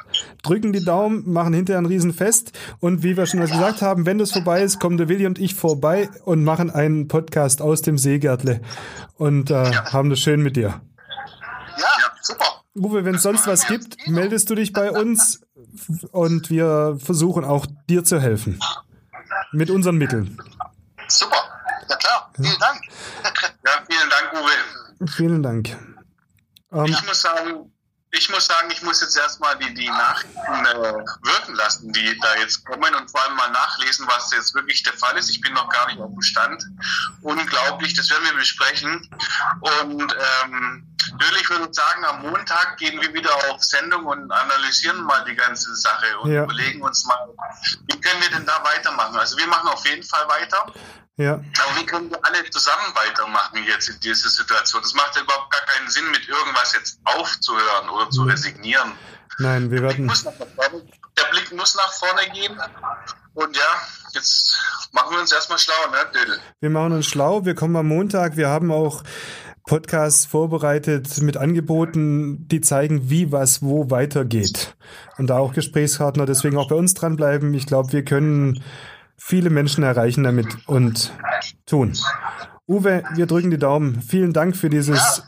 drücken 0.42 0.72
die 0.72 0.84
Daumen, 0.84 1.30
machen 1.32 1.54
hinterher 1.54 1.80
ein 1.80 1.86
Riesenfest 1.86 2.54
und 2.80 3.04
wie 3.04 3.18
wir 3.18 3.26
schon 3.26 3.42
gesagt 3.42 3.82
haben, 3.82 4.06
wenn 4.06 4.18
das 4.18 4.32
vorbei 4.32 4.62
ist, 4.62 4.80
kommen 4.80 4.98
der 4.98 5.10
Willi 5.10 5.26
und 5.26 5.38
ich 5.38 5.54
vorbei 5.54 6.10
und 6.24 6.46
machen 6.46 6.70
einen 6.70 7.10
Podcast 7.10 7.62
aus 7.62 7.82
dem 7.82 7.98
Seegärtle 7.98 8.62
und 9.16 9.52
äh, 9.52 9.74
haben 9.74 10.10
das 10.10 10.20
schön 10.20 10.42
mit 10.42 10.56
dir. 10.56 10.82
Ja, 11.78 11.88
super. 12.22 12.64
Uwe, 12.74 13.04
wenn 13.04 13.16
es 13.16 13.24
sonst 13.24 13.48
was 13.48 13.68
gibt, 13.68 14.08
meldest 14.08 14.50
du 14.50 14.56
dich 14.56 14.72
bei 14.72 14.92
uns 14.92 15.42
und 16.12 16.50
wir 16.50 16.98
versuchen 17.04 17.44
auch 17.44 17.66
dir 17.90 18.06
zu 18.06 18.22
helfen. 18.22 18.60
Mit 19.52 19.70
unseren 19.70 19.98
Mitteln. 19.98 20.38
Super. 21.08 21.44
Ja 21.90 21.96
klar. 21.96 22.32
Vielen 22.36 22.60
Dank. 22.60 22.82
Vielen 25.10 25.44
Dank. 25.44 25.70
Ähm, 26.72 26.86
ich 26.86 27.06
muss 27.06 27.22
sagen, 27.22 27.72
ich 28.12 28.30
muss 28.30 28.46
sagen, 28.46 28.70
ich 28.72 28.82
muss 28.82 29.02
jetzt 29.02 29.18
erstmal 29.18 29.58
die, 29.58 29.74
die 29.74 29.88
Nachrichten 29.88 30.66
äh, 30.66 30.94
wirken 31.24 31.56
lassen, 31.56 31.92
die 31.92 32.18
da 32.22 32.36
jetzt 32.36 32.66
kommen 32.66 32.94
und 32.96 33.12
vor 33.12 33.24
allem 33.24 33.36
mal 33.36 33.50
nachlesen, 33.52 34.08
was 34.08 34.32
jetzt 34.32 34.56
wirklich 34.56 34.84
der 34.84 34.94
Fall 34.94 35.18
ist. 35.18 35.30
Ich 35.30 35.42
bin 35.42 35.54
noch 35.54 35.70
gar 35.70 35.88
nicht 35.88 36.00
auf 36.00 36.12
dem 36.12 36.22
Stand. 36.22 36.64
Unglaublich, 37.22 37.94
das 37.94 38.10
werden 38.10 38.26
wir 38.26 38.38
besprechen. 38.38 39.10
Und 39.62 40.16
ähm, 40.46 40.97
natürlich 41.12 41.50
würde 41.50 41.68
ich 41.70 41.76
sagen, 41.76 42.06
am 42.06 42.22
Montag 42.22 42.78
gehen 42.78 43.00
wir 43.02 43.14
wieder 43.14 43.34
auf 43.50 43.64
Sendung 43.64 44.06
und 44.06 44.32
analysieren 44.32 45.04
mal 45.04 45.24
die 45.26 45.36
ganze 45.36 45.76
Sache 45.76 46.18
und 46.20 46.32
ja. 46.32 46.44
überlegen 46.44 46.82
uns 46.82 47.06
mal, 47.06 47.18
wie 47.88 48.00
können 48.00 48.22
wir 48.22 48.30
denn 48.30 48.46
da 48.46 48.64
weitermachen. 48.64 49.16
Also 49.16 49.38
wir 49.38 49.48
machen 49.48 49.70
auf 49.70 49.86
jeden 49.86 50.04
Fall 50.04 50.28
weiter. 50.28 50.74
Ja. 51.18 51.34
Aber 51.34 51.80
wie 51.80 51.86
können 51.86 52.12
wir 52.12 52.20
alle 52.24 52.48
zusammen 52.50 52.94
weitermachen 52.94 53.64
jetzt 53.66 53.90
in 53.90 54.00
dieser 54.02 54.30
Situation? 54.30 54.82
Das 54.84 54.94
macht 54.94 55.16
ja 55.16 55.24
überhaupt 55.24 55.52
gar 55.52 55.62
keinen 55.62 55.90
Sinn, 55.90 56.10
mit 56.12 56.28
irgendwas 56.28 56.74
jetzt 56.74 57.00
aufzuhören 57.06 57.90
oder 57.90 58.10
zu 58.12 58.24
resignieren. 58.24 58.92
Nein, 59.40 59.72
wir 59.72 59.82
werden. 59.82 60.08
Der 60.08 61.24
Blick 61.32 61.52
muss 61.54 61.76
nach 61.76 61.92
vorne 61.94 62.22
gehen. 62.32 62.60
Und 63.34 63.56
ja, 63.56 63.82
jetzt 64.14 64.60
machen 64.92 65.12
wir 65.12 65.20
uns 65.20 65.32
erstmal 65.32 65.58
schlau, 65.60 65.74
ne, 65.92 65.98
Dödel? 66.14 66.40
Wir 66.60 66.70
machen 66.70 66.94
uns 66.94 67.08
schlau. 67.08 67.46
Wir 67.46 67.56
kommen 67.56 67.76
am 67.76 67.88
Montag. 67.88 68.36
Wir 68.36 68.50
haben 68.50 68.72
auch 68.72 69.04
Podcasts 69.68 70.26
vorbereitet 70.26 71.22
mit 71.22 71.38
Angeboten, 71.38 72.48
die 72.48 72.62
zeigen, 72.62 73.10
wie 73.10 73.32
was 73.32 73.62
wo 73.62 73.92
weitergeht. 73.92 74.76
Und 75.18 75.28
da 75.28 75.38
auch 75.38 75.54
Gesprächspartner, 75.54 76.26
deswegen 76.26 76.58
auch 76.58 76.70
bei 76.70 76.76
uns 76.76 76.94
dranbleiben. 76.94 77.54
Ich 77.54 77.68
glaube, 77.68 77.92
wir 77.92 78.04
können 78.04 78.64
viele 79.18 79.50
Menschen 79.50 79.84
erreichen 79.84 80.24
damit 80.24 80.48
und 80.68 81.12
tun. 81.66 81.94
Uwe, 82.66 83.04
wir 83.14 83.28
drücken 83.28 83.52
die 83.52 83.60
Daumen. 83.60 84.02
Vielen 84.02 84.34
Dank 84.34 84.56
für 84.56 84.70
dieses 84.70 85.24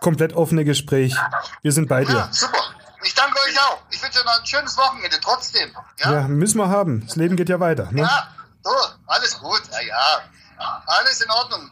komplett 0.00 0.32
offene 0.32 0.64
Gespräch. 0.64 1.14
Wir 1.62 1.72
sind 1.72 1.88
bei 1.88 2.04
dir. 2.04 2.14
Ja, 2.14 2.28
super. 2.32 2.58
Ich 3.04 3.14
danke 3.14 3.36
euch 3.38 3.60
auch. 3.60 3.78
Ich 3.90 4.02
wünsche 4.02 4.20
euch 4.20 4.24
noch 4.24 4.40
ein 4.40 4.46
schönes 4.46 4.76
Wochenende 4.78 5.16
trotzdem. 5.22 5.70
Ja, 5.98 6.12
ja 6.12 6.28
müssen 6.28 6.58
wir 6.58 6.68
haben. 6.68 7.02
Das 7.06 7.16
Leben 7.16 7.36
geht 7.36 7.50
ja 7.50 7.60
weiter. 7.60 7.92
Ne? 7.92 8.00
Ja, 8.00 8.28
so, 8.62 8.70
alles 9.06 9.38
gut. 9.38 9.62
Ja, 9.70 9.80
ja. 9.82 10.82
Alles 10.86 11.20
in 11.20 11.30
Ordnung. 11.30 11.70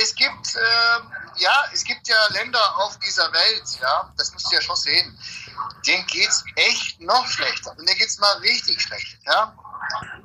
Es 0.00 0.14
gibt, 0.14 0.54
äh, 0.54 1.40
ja, 1.42 1.64
es 1.72 1.84
gibt 1.84 2.06
ja 2.08 2.16
Länder 2.30 2.60
auf 2.78 2.98
dieser 2.98 3.32
Welt, 3.32 3.64
ja, 3.80 4.12
das 4.16 4.32
müsst 4.32 4.52
ihr 4.52 4.58
ja 4.58 4.62
schon 4.62 4.76
sehen. 4.76 5.18
Denen 5.86 6.06
geht 6.06 6.28
es 6.28 6.44
echt 6.54 7.00
noch 7.00 7.26
schlechter. 7.26 7.70
Und 7.72 7.88
denen 7.88 7.98
geht 7.98 8.08
es 8.08 8.18
mal 8.18 8.36
richtig 8.38 8.80
schlecht, 8.80 9.18
ja 9.26 9.54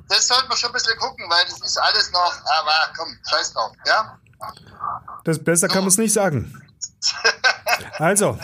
das 0.08 0.28
sollte 0.28 0.48
man 0.48 0.56
schon 0.56 0.70
ein 0.70 0.74
bisschen 0.74 0.98
gucken, 0.98 1.24
weil 1.28 1.44
das 1.44 1.60
ist 1.60 1.78
alles 1.78 2.10
noch, 2.12 2.34
aber 2.44 2.92
komm, 2.96 3.18
scheiß 3.28 3.52
drauf, 3.52 3.72
ja? 3.86 4.18
Das 5.24 5.42
besser 5.42 5.68
so. 5.68 5.72
kann 5.72 5.82
man 5.82 5.88
es 5.88 5.98
nicht 5.98 6.12
sagen. 6.12 6.60
also, 7.98 8.38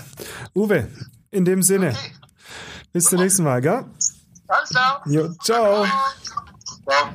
Uwe, 0.54 0.88
in 1.30 1.44
dem 1.44 1.62
Sinne, 1.62 1.90
okay. 1.90 2.14
bis 2.92 3.04
zum 3.04 3.18
nächsten 3.20 3.44
Mal, 3.44 3.60
gell? 3.60 3.84
Alles 4.48 4.70
klar. 4.70 5.02
Jo, 5.06 5.32
ciao. 5.42 5.86
Ciao. 6.84 7.14